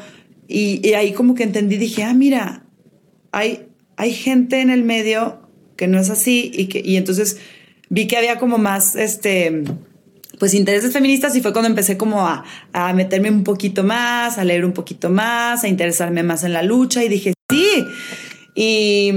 [0.49, 2.65] y, ahí como que entendí, dije, ah, mira,
[3.33, 5.47] hay, hay gente en el medio
[5.77, 7.39] que no es así y que y entonces
[7.91, 9.63] vi que había como más este
[10.39, 14.45] pues intereses feministas y fue cuando empecé como a, a meterme un poquito más, a
[14.45, 17.85] leer un poquito más, a interesarme más en la lucha y dije, sí.
[18.55, 19.13] Y,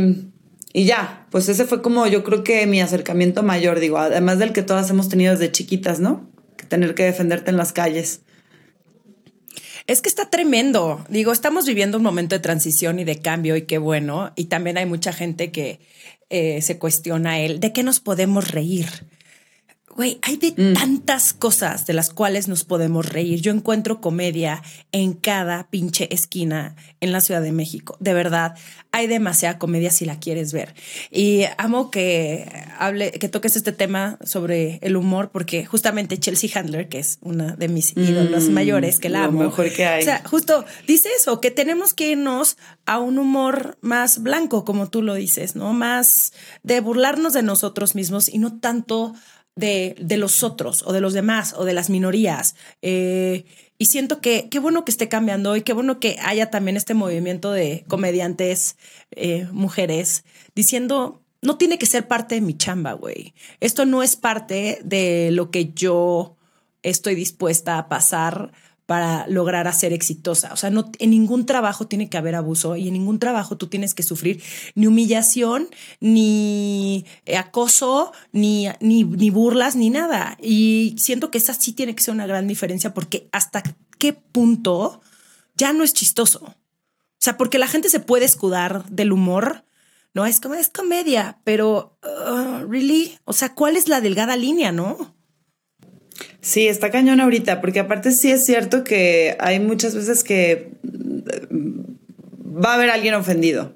[0.74, 4.52] y ya, pues ese fue como yo creo que mi acercamiento mayor, digo, además del
[4.52, 6.28] que todas hemos tenido desde chiquitas, ¿no?
[6.58, 8.22] Que tener que defenderte en las calles.
[9.88, 11.04] Es que está tremendo.
[11.10, 14.32] Digo, estamos viviendo un momento de transición y de cambio y qué bueno.
[14.36, 15.80] Y también hay mucha gente que
[16.30, 18.88] eh, se cuestiona él, ¿de qué nos podemos reír?
[19.96, 23.42] Güey, hay de tantas cosas de las cuales nos podemos reír.
[23.42, 27.98] Yo encuentro comedia en cada pinche esquina en la Ciudad de México.
[28.00, 28.56] De verdad,
[28.92, 30.76] hay demasiada comedia si la quieres ver.
[31.12, 36.88] Y amo que hable, que toques este tema sobre el humor, porque justamente Chelsea Handler,
[36.88, 39.40] que es una de mis ídolos mayores, que la lo amo.
[39.44, 40.02] mejor que hay.
[40.02, 44.90] O sea, justo dice eso, que tenemos que irnos a un humor más blanco, como
[44.90, 45.74] tú lo dices, ¿no?
[45.74, 46.34] Más
[46.64, 49.14] de burlarnos de nosotros mismos y no tanto
[49.56, 52.56] de, de los otros o de los demás o de las minorías.
[52.82, 53.46] Eh,
[53.78, 56.94] y siento que qué bueno que esté cambiando y qué bueno que haya también este
[56.94, 58.78] movimiento de comediantes,
[59.12, 60.24] eh, mujeres,
[60.54, 63.34] diciendo, no tiene que ser parte de mi chamba, güey.
[63.60, 66.38] Esto no es parte de lo que yo
[66.84, 68.52] estoy dispuesta a pasar
[68.92, 70.52] para lograr hacer exitosa.
[70.52, 73.68] O sea, no, en ningún trabajo tiene que haber abuso y en ningún trabajo tú
[73.68, 74.44] tienes que sufrir
[74.76, 75.70] ni humillación,
[76.02, 77.06] ni
[77.38, 80.38] acoso, ni, ni, ni burlas, ni nada.
[80.42, 83.64] Y siento que esa sí tiene que ser una gran diferencia porque hasta
[83.98, 85.00] qué punto
[85.56, 86.44] ya no es chistoso.
[86.44, 86.56] O
[87.18, 89.64] sea, porque la gente se puede escudar del humor.
[90.14, 94.74] No es como es comedia, pero uh, really, o sea, ¿cuál es la delgada línea,
[94.74, 95.16] no?
[96.42, 100.72] Sí, está cañón ahorita, porque aparte sí es cierto que hay muchas veces que
[101.52, 103.76] va a haber alguien ofendido.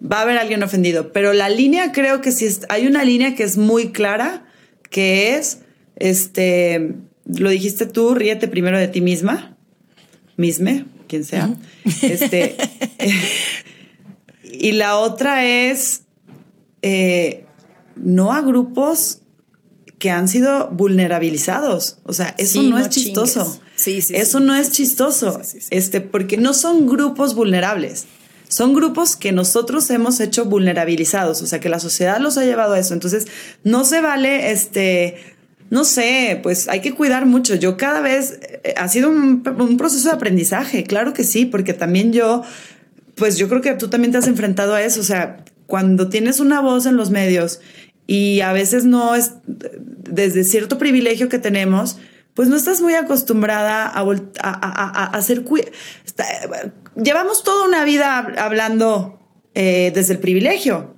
[0.00, 3.34] Va a haber alguien ofendido, pero la línea creo que sí es, hay una línea
[3.34, 4.46] que es muy clara,
[4.88, 5.60] que es,
[5.96, 6.94] este,
[7.26, 9.56] lo dijiste tú, ríete primero de ti misma,
[10.36, 11.54] misme, quien sea.
[12.02, 12.56] Este,
[14.42, 16.02] y la otra es,
[16.82, 17.44] eh,
[17.96, 19.19] no a grupos
[20.00, 21.98] que han sido vulnerabilizados.
[22.04, 23.60] O sea, eso no, es chistoso.
[23.76, 25.42] Sí, sí, eso no es chistoso.
[25.68, 28.06] Este, porque no son grupos vulnerables.
[28.48, 31.42] Son grupos que nosotros hemos hecho vulnerabilizados.
[31.42, 32.94] O sea, que la sociedad los ha llevado a eso.
[32.94, 33.26] Entonces,
[33.62, 35.16] no se vale, este,
[35.68, 37.54] no sé, pues hay que cuidar mucho.
[37.54, 40.82] Yo cada vez eh, ha sido un, un proceso de aprendizaje.
[40.84, 42.42] Claro que sí, porque también yo,
[43.16, 45.00] pues yo creo que tú también te has enfrentado a eso.
[45.00, 47.60] O sea, cuando tienes una voz en los medios
[48.10, 51.96] y a veces no es desde cierto privilegio que tenemos,
[52.34, 55.44] pues no estás muy acostumbrada a, hacer...
[56.96, 59.20] llevamos toda una vida hablando
[59.54, 60.96] eh, desde el privilegio.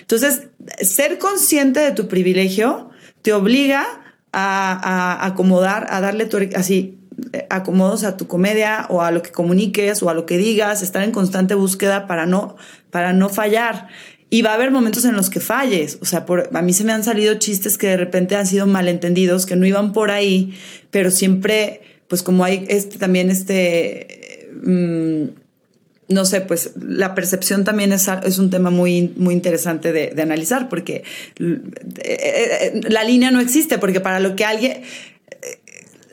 [0.00, 0.48] Entonces,
[0.80, 2.90] ser consciente de tu privilegio
[3.22, 3.86] te obliga
[4.32, 6.98] a, acomodar, a darle tu, así
[7.50, 11.04] acomodos a tu comedia o a lo que comuniques o a lo que digas, estar
[11.04, 12.56] en constante búsqueda para no,
[12.90, 13.86] para no fallar.
[14.30, 15.98] Y va a haber momentos en los que falles.
[16.02, 18.66] O sea, por, a mí se me han salido chistes que de repente han sido
[18.66, 20.54] malentendidos, que no iban por ahí,
[20.90, 25.24] pero siempre, pues como hay este también este, mm,
[26.08, 30.22] no sé, pues la percepción también es, es un tema muy, muy interesante de, de
[30.22, 31.04] analizar, porque
[31.38, 31.60] eh,
[32.04, 34.82] eh, la línea no existe, porque para lo que alguien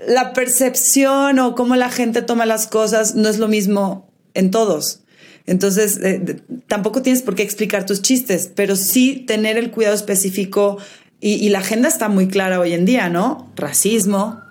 [0.07, 5.01] la percepción o cómo la gente toma las cosas no es lo mismo en todos.
[5.47, 10.77] Entonces, eh, tampoco tienes por qué explicar tus chistes, pero sí tener el cuidado específico
[11.21, 13.51] y, la agenda está muy clara hoy en día, ¿no?
[13.55, 14.41] Racismo,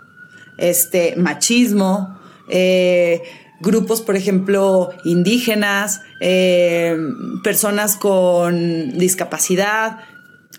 [0.58, 2.18] este, machismo,
[2.48, 3.22] eh,
[3.60, 6.96] grupos, por ejemplo, indígenas, eh,
[7.44, 10.00] personas con discapacidad.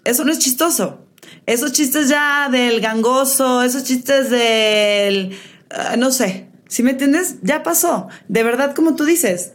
[0.05, 1.05] Eso no es chistoso.
[1.47, 5.35] Esos chistes ya del gangoso, esos chistes del,
[5.69, 8.07] ah, no sé, si me entiendes, ya pasó.
[8.27, 9.53] De verdad, como tú dices,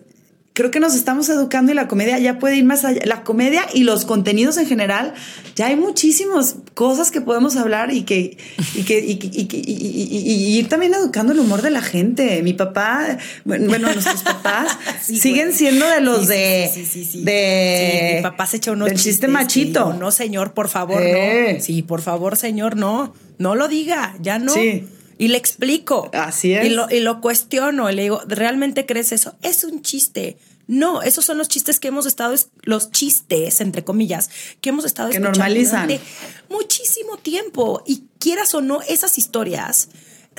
[0.61, 3.00] creo que nos estamos educando y la comedia ya puede ir más allá.
[3.06, 5.14] La comedia y los contenidos en general,
[5.56, 8.36] ya hay muchísimas cosas que podemos hablar y que,
[8.74, 12.42] y que, y, ir también educando el humor de la gente.
[12.42, 16.70] Mi papá, bueno, nuestros papás siguen siendo de los de,
[17.14, 19.94] de, mi papá se echa unos del chiste machito.
[19.94, 21.61] no, señor, por favor, no.
[21.61, 23.14] Sí, por favor, señor, no.
[23.38, 24.52] No lo diga, ya no.
[24.52, 24.84] Sí.
[25.16, 26.11] Y le explico.
[26.12, 26.66] Así es.
[26.66, 27.90] Y lo, y lo cuestiono.
[27.90, 29.34] Y le digo, ¿realmente crees eso?
[29.40, 30.36] Es un chiste.
[30.70, 35.10] No, esos son los chistes que hemos estado, los chistes, entre comillas, que hemos estado
[35.10, 35.88] que normalizan.
[35.88, 36.00] durante
[36.48, 37.82] muchísimo tiempo.
[37.86, 39.88] Y quieras o no, esas historias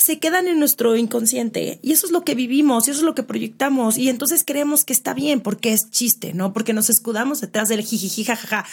[0.01, 3.13] se quedan en nuestro inconsciente y eso es lo que vivimos y eso es lo
[3.13, 6.53] que proyectamos y entonces creemos que está bien porque es chiste, ¿no?
[6.53, 8.65] Porque nos escudamos detrás del jijiji, jajaja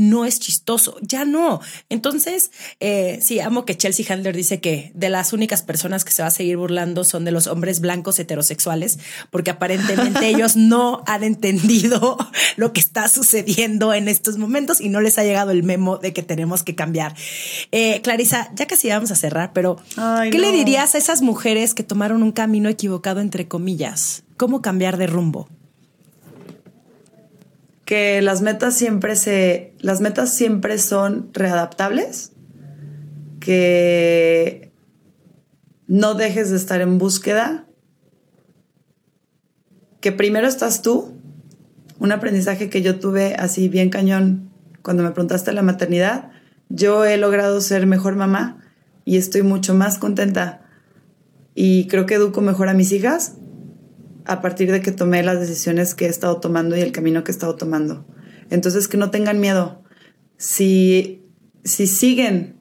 [0.00, 1.60] no es chistoso, ya no.
[1.90, 2.50] Entonces,
[2.80, 6.28] eh, sí, amo que Chelsea Handler dice que de las únicas personas que se va
[6.28, 8.98] a seguir burlando son de los hombres blancos heterosexuales,
[9.30, 12.16] porque aparentemente ellos no han entendido
[12.56, 16.14] lo que está sucediendo en estos momentos y no les ha llegado el memo de
[16.14, 17.14] que tenemos que cambiar.
[17.70, 19.76] Eh, Clarisa, ya casi vamos a cerrar, pero
[20.30, 24.24] ¿qué le dirías a esas mujeres que tomaron un camino equivocado, entre comillas?
[24.36, 25.48] ¿Cómo cambiar de rumbo?
[27.90, 29.74] que las metas siempre se.
[29.80, 32.30] Las metas siempre son readaptables.
[33.40, 34.70] Que
[35.88, 37.66] no dejes de estar en búsqueda.
[40.00, 41.16] Que primero estás tú.
[41.98, 44.52] Un aprendizaje que yo tuve así bien cañón
[44.82, 46.30] cuando me preguntaste la maternidad.
[46.68, 48.69] Yo he logrado ser mejor mamá
[49.10, 50.62] y estoy mucho más contenta.
[51.56, 53.38] Y creo que educo mejor a mis hijas
[54.24, 57.32] a partir de que tomé las decisiones que he estado tomando y el camino que
[57.32, 58.06] he estado tomando.
[58.50, 59.82] Entonces, que no tengan miedo.
[60.36, 61.24] Si,
[61.64, 62.60] si siguen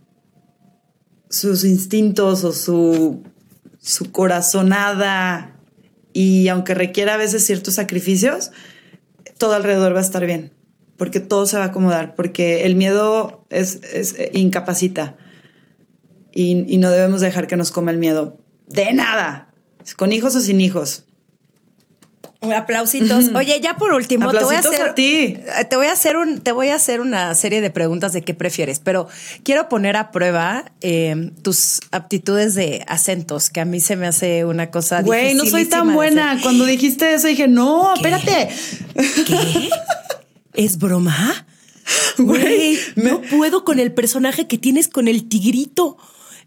[1.29, 3.21] sus instintos o su,
[3.77, 5.55] su corazonada
[6.13, 8.51] y aunque requiera a veces ciertos sacrificios,
[9.37, 10.51] todo alrededor va a estar bien,
[10.97, 15.15] porque todo se va a acomodar, porque el miedo es, es eh, incapacita
[16.41, 18.37] y, y no debemos dejar que nos coma el miedo.
[18.67, 19.49] De nada,
[19.97, 21.03] con hijos o sin hijos.
[22.41, 23.25] Aplausitos.
[23.35, 25.35] Oye, ya por último, te voy a hacer a ti.
[25.35, 28.21] eh, Te voy a hacer un, te voy a hacer una serie de preguntas de
[28.21, 29.09] qué prefieres, pero
[29.43, 34.45] quiero poner a prueba eh, tus aptitudes de acentos, que a mí se me hace
[34.45, 35.01] una cosa.
[35.01, 36.39] Güey, no soy tan buena.
[36.41, 38.07] Cuando dijiste eso dije, no, ¿Qué?
[38.09, 38.49] espérate.
[39.25, 39.69] ¿Qué?
[40.53, 41.45] ¿Es broma?
[42.19, 45.97] Güey, me- no puedo con el personaje que tienes con el tigrito.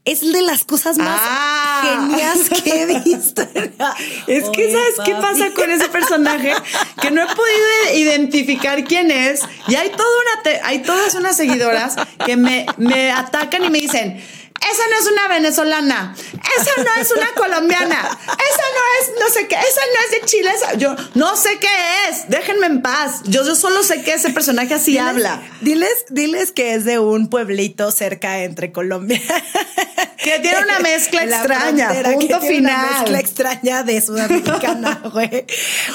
[0.05, 1.83] Es de las cosas más Ah.
[2.11, 3.43] genias que he visto.
[4.27, 6.53] Es que, Oye, ¿sabes qué pasa con ese personaje?
[7.01, 9.43] Que no he podido identificar quién es.
[9.69, 11.95] Y hay toda una, hay todas unas seguidoras
[12.25, 16.15] que me, me atacan y me dicen, esa no es una venezolana,
[16.61, 20.27] esa no es una colombiana, esa no es no sé qué, esa no es de
[20.27, 21.69] Chile, esa- yo no sé qué
[22.09, 23.23] es, déjenme en paz.
[23.25, 25.43] Yo, yo solo sé que ese personaje así Diles- habla.
[25.63, 29.21] Diles, diles que es de un pueblito cerca entre Colombia.
[30.23, 32.95] Que tiene una mezcla la extraña, frontera, punto que tiene Una final.
[33.01, 35.47] mezcla extraña de sudamericana, güey.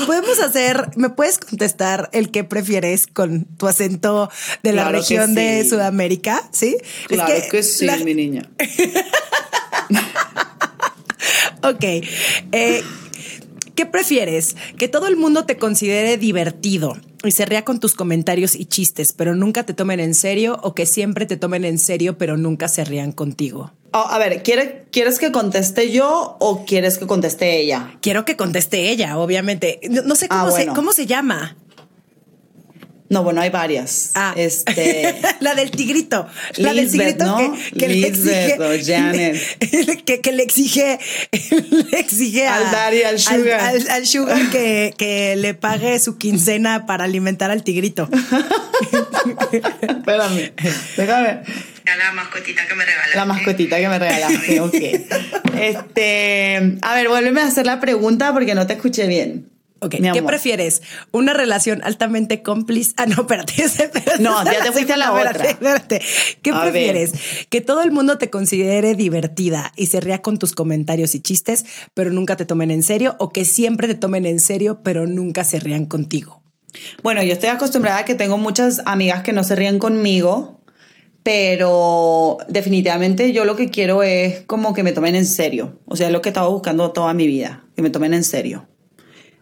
[0.05, 4.29] Podemos hacer, ¿me puedes contestar el que prefieres con tu acento
[4.63, 5.69] de la Claro que región de sí.
[5.69, 6.43] Sudamérica?
[6.51, 6.77] Sí.
[6.81, 8.49] Es Claro que, sí, la- mi niña.
[11.63, 11.83] Ok.
[11.83, 12.83] Eh,
[13.77, 14.55] ¿Qué prefieres?
[14.79, 19.13] ¿Que todo el mundo te considere divertido y se ría con tus comentarios y chistes,
[19.13, 20.59] pero nunca te tomen en serio?
[20.63, 23.71] ¿O que siempre te tomen en serio, pero nunca se rían contigo?
[23.93, 27.95] Oh, a ver, ¿quiere- ¿quieres que conteste yo o quieres que conteste ella?
[28.01, 29.79] Quiero que conteste ella, obviamente.
[29.91, 30.73] No, no sé cómo, Ah, se, bueno.
[30.73, 31.55] cómo se llama.
[33.09, 34.11] No, bueno, hay varias.
[34.15, 35.15] Ah, Este.
[35.39, 36.27] la del tigrito.
[36.57, 37.37] La del tigrito ¿no?
[37.37, 38.93] que, que le Lisbeth o exige.
[38.97, 40.03] Janet.
[40.05, 40.99] Que, que le exige.
[41.91, 43.59] Le exige a- Al daddy, al sugar.
[43.59, 48.09] Al, al sugar que, que le pague su quincena para alimentar al tigrito.
[49.81, 50.51] Espérame.
[50.97, 51.41] Déjame.
[51.85, 53.15] La mascotita que me regalaste.
[53.17, 54.59] La mascotita que me regalaste.
[54.61, 54.75] Ok.
[55.59, 56.77] Este.
[56.81, 59.45] A ver, vuélveme a hacer la pregunta porque no te escuché bien.
[59.79, 60.31] Ok, Mi ¿qué amor.
[60.31, 60.81] prefieres?
[61.11, 62.93] ¿Una relación altamente cómplice?
[62.97, 63.53] Ah, no, espérate.
[63.63, 64.21] espérate.
[64.21, 65.49] No, ya te fuiste a la Espérate, otra.
[65.51, 66.01] Espérate.
[66.41, 66.71] ¿Qué A ver.
[66.71, 67.11] prefieres?
[67.49, 71.65] ¿Que todo el mundo te considere divertida y se ría con tus comentarios y chistes,
[71.93, 73.15] pero nunca te tomen en serio?
[73.19, 76.41] ¿O que siempre te tomen en serio, pero nunca se rían contigo?
[77.03, 80.61] Bueno, yo estoy acostumbrada a que tengo muchas amigas que no se ríen conmigo,
[81.23, 85.79] pero definitivamente yo lo que quiero es como que me tomen en serio.
[85.85, 88.23] O sea, es lo que he estado buscando toda mi vida, que me tomen en
[88.23, 88.67] serio.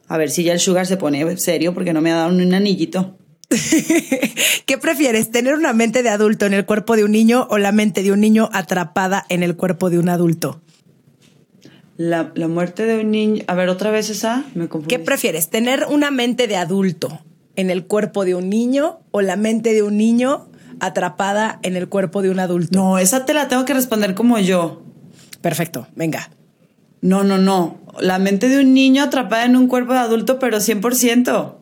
[0.07, 2.53] A ver si ya el sugar se pone serio porque no me ha dado un
[2.53, 3.17] anillito.
[4.65, 5.31] ¿Qué prefieres?
[5.31, 8.11] ¿Tener una mente de adulto en el cuerpo de un niño o la mente de
[8.11, 10.61] un niño atrapada en el cuerpo de un adulto?
[11.97, 13.43] La, la muerte de un niño.
[13.47, 14.43] A ver, otra vez esa.
[14.53, 14.95] Me confundí.
[14.95, 15.49] ¿Qué prefieres?
[15.49, 17.21] ¿Tener una mente de adulto
[17.55, 20.49] en el cuerpo de un niño o la mente de un niño
[20.79, 22.77] atrapada en el cuerpo de un adulto?
[22.77, 24.83] No, esa te la tengo que responder como yo.
[25.41, 26.29] Perfecto, venga.
[27.01, 27.84] No, no, no.
[27.99, 31.55] La mente de un niño atrapada en un cuerpo de adulto, pero 100%.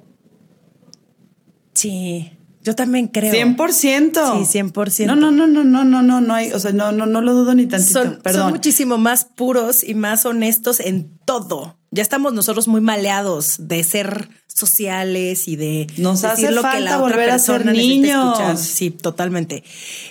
[1.73, 2.31] Sí,
[2.61, 3.33] yo también creo.
[3.33, 4.45] 100%.
[4.45, 5.05] Sí, 100%.
[5.05, 7.33] No, no, no, no, no, no, no, no hay, o sea, no, no, no lo
[7.33, 8.03] dudo ni tantito.
[8.03, 8.43] Son, Perdón.
[8.43, 11.77] son muchísimo más puros y más honestos en todo.
[11.93, 16.79] Ya estamos nosotros muy maleados de ser sociales y de Nos decir hace lo que
[16.79, 18.33] la otra volver a ser niños.
[18.33, 18.57] escuchar.
[18.57, 19.63] Sí, totalmente.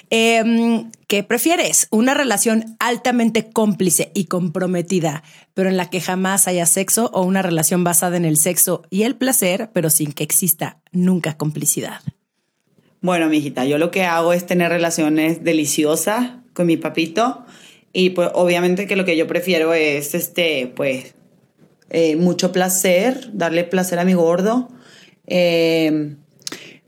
[0.08, 1.88] Em, ¿Qué prefieres?
[1.90, 5.24] ¿Una relación altamente cómplice y comprometida,
[5.54, 9.02] pero en la que jamás haya sexo, o una relación basada en el sexo y
[9.02, 12.00] el placer, pero sin que exista nunca complicidad?
[13.00, 17.44] Bueno, mijita, yo lo que hago es tener relaciones deliciosas con mi papito
[17.92, 21.16] y pues obviamente que lo que yo prefiero es este, pues,
[21.94, 24.70] eh, mucho placer, darle placer a mi gordo,
[25.26, 26.16] eh,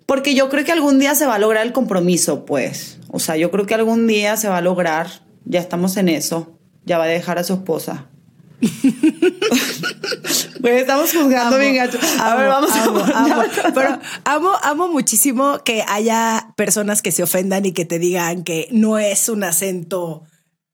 [0.06, 3.36] porque yo creo que algún día se va a lograr el compromiso, pues, o sea,
[3.36, 5.08] yo creo que algún día se va a lograr,
[5.44, 8.08] ya estamos en eso, ya va a dejar a su esposa.
[10.60, 11.98] Pues estamos juzgando bien gacho.
[12.18, 13.42] A ver, vamos amo, a amo.
[13.74, 18.68] Pero amo, amo muchísimo que haya personas que se ofendan y que te digan que
[18.70, 20.22] no es un acento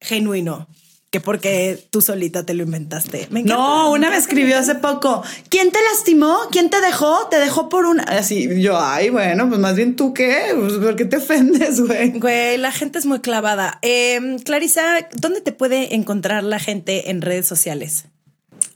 [0.00, 0.68] genuino,
[1.11, 3.26] que porque tú solita te lo inventaste.
[3.30, 5.22] Me encanta, No, una me escribió hace poco.
[5.48, 6.38] ¿Quién te lastimó?
[6.52, 7.26] ¿Quién te dejó?
[7.28, 8.04] Te dejó por una.
[8.04, 10.54] Así, yo, ay, bueno, pues más bien tú qué.
[10.56, 12.11] Pues, ¿Por qué te ofendes, güey?
[12.18, 13.78] Güey, la gente es muy clavada.
[13.82, 18.04] Eh, Clarisa, ¿dónde te puede encontrar la gente en redes sociales?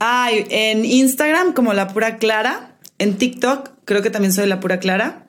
[0.01, 2.73] Ay, en Instagram como la pura Clara.
[2.99, 5.25] En TikTok creo que también soy la pura Clara.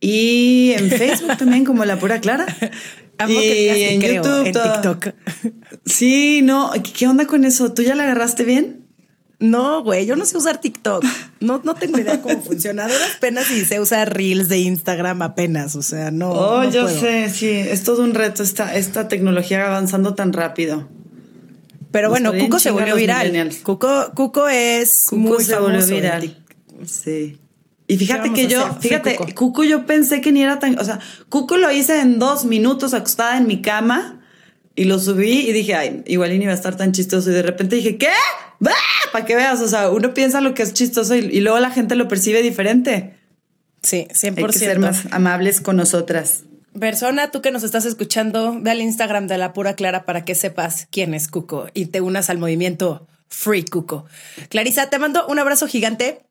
[0.00, 2.46] Y en Facebook también, como La Pura Clara.
[3.18, 4.46] Amo y que digas que en creo, YouTube.
[4.46, 4.52] en.
[4.52, 5.06] TikTok.
[5.84, 6.70] Sí, no.
[6.96, 7.72] ¿Qué onda con eso?
[7.72, 8.86] ¿Tú ya la agarraste bien?
[9.38, 11.04] No, güey, yo no sé usar TikTok.
[11.40, 12.84] No, no tengo idea cómo funciona.
[12.84, 15.76] A duras penas y sé usar Reels de Instagram apenas.
[15.76, 16.30] O sea, no.
[16.30, 17.00] Oh, no yo puedo.
[17.00, 17.50] sé, sí.
[17.50, 20.88] Es todo un reto esta, esta tecnología avanzando tan rápido.
[21.90, 23.50] Pero bueno, Cuco se volvió viral.
[23.62, 26.44] Cuco, Cuco es Cuco muy se volvió viral.
[26.84, 27.38] Sí.
[27.88, 29.34] Y fíjate que yo, fíjate, Cuco.
[29.34, 32.94] Cuco yo pensé que ni era tan, o sea, Cuco lo hice en dos minutos
[32.94, 34.20] acostada en mi cama
[34.74, 37.30] y lo subí y dije, ay, igual y ni va a estar tan chistoso.
[37.30, 38.10] Y de repente dije, ¿qué?
[39.12, 41.70] Para que veas, o sea, uno piensa lo que es chistoso y, y luego la
[41.70, 43.16] gente lo percibe diferente.
[43.82, 44.38] Sí, 100%.
[44.38, 46.42] Hay que ser más amables con nosotras.
[46.78, 50.34] Persona, tú que nos estás escuchando, ve al Instagram de La Pura Clara para que
[50.34, 54.04] sepas quién es Cuco y te unas al movimiento Free Cuco.
[54.48, 56.25] Clarisa, te mando un abrazo gigante.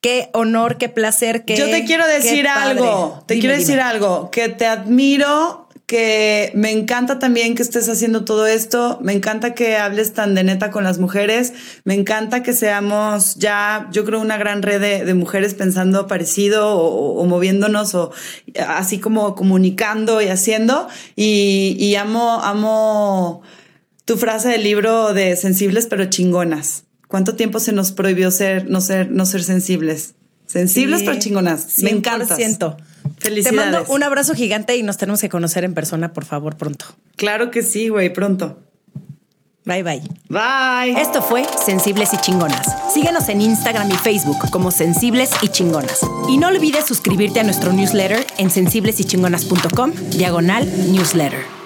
[0.00, 1.56] Qué honor, qué placer, qué.
[1.56, 3.66] Yo te quiero decir algo, te Dime, quiero dime.
[3.66, 9.14] decir algo, que te admiro, que me encanta también que estés haciendo todo esto, me
[9.14, 14.04] encanta que hables tan de neta con las mujeres, me encanta que seamos ya, yo
[14.04, 18.12] creo, una gran red de, de mujeres pensando parecido o, o moviéndonos o
[18.68, 23.40] así como comunicando y haciendo y, y amo, amo
[24.04, 26.84] tu frase del libro de sensibles pero chingonas.
[27.08, 30.14] ¿Cuánto tiempo se nos prohibió ser, no ser, no ser sensibles?
[30.46, 31.78] Sensibles Sí, pero chingonas.
[31.78, 32.38] Me encantas.
[32.38, 32.76] 100%.
[33.18, 33.44] Felicidades.
[33.44, 36.84] Te mando un abrazo gigante y nos tenemos que conocer en persona, por favor, pronto.
[37.16, 38.62] Claro que sí, güey, pronto.
[39.64, 40.02] Bye, bye.
[40.28, 40.98] Bye.
[40.98, 42.66] Esto fue Sensibles y Chingonas.
[42.92, 46.00] Síguenos en Instagram y Facebook como Sensibles y Chingonas.
[46.28, 51.57] Y no olvides suscribirte a nuestro newsletter en sensiblesychingonas.com, diagonal newsletter.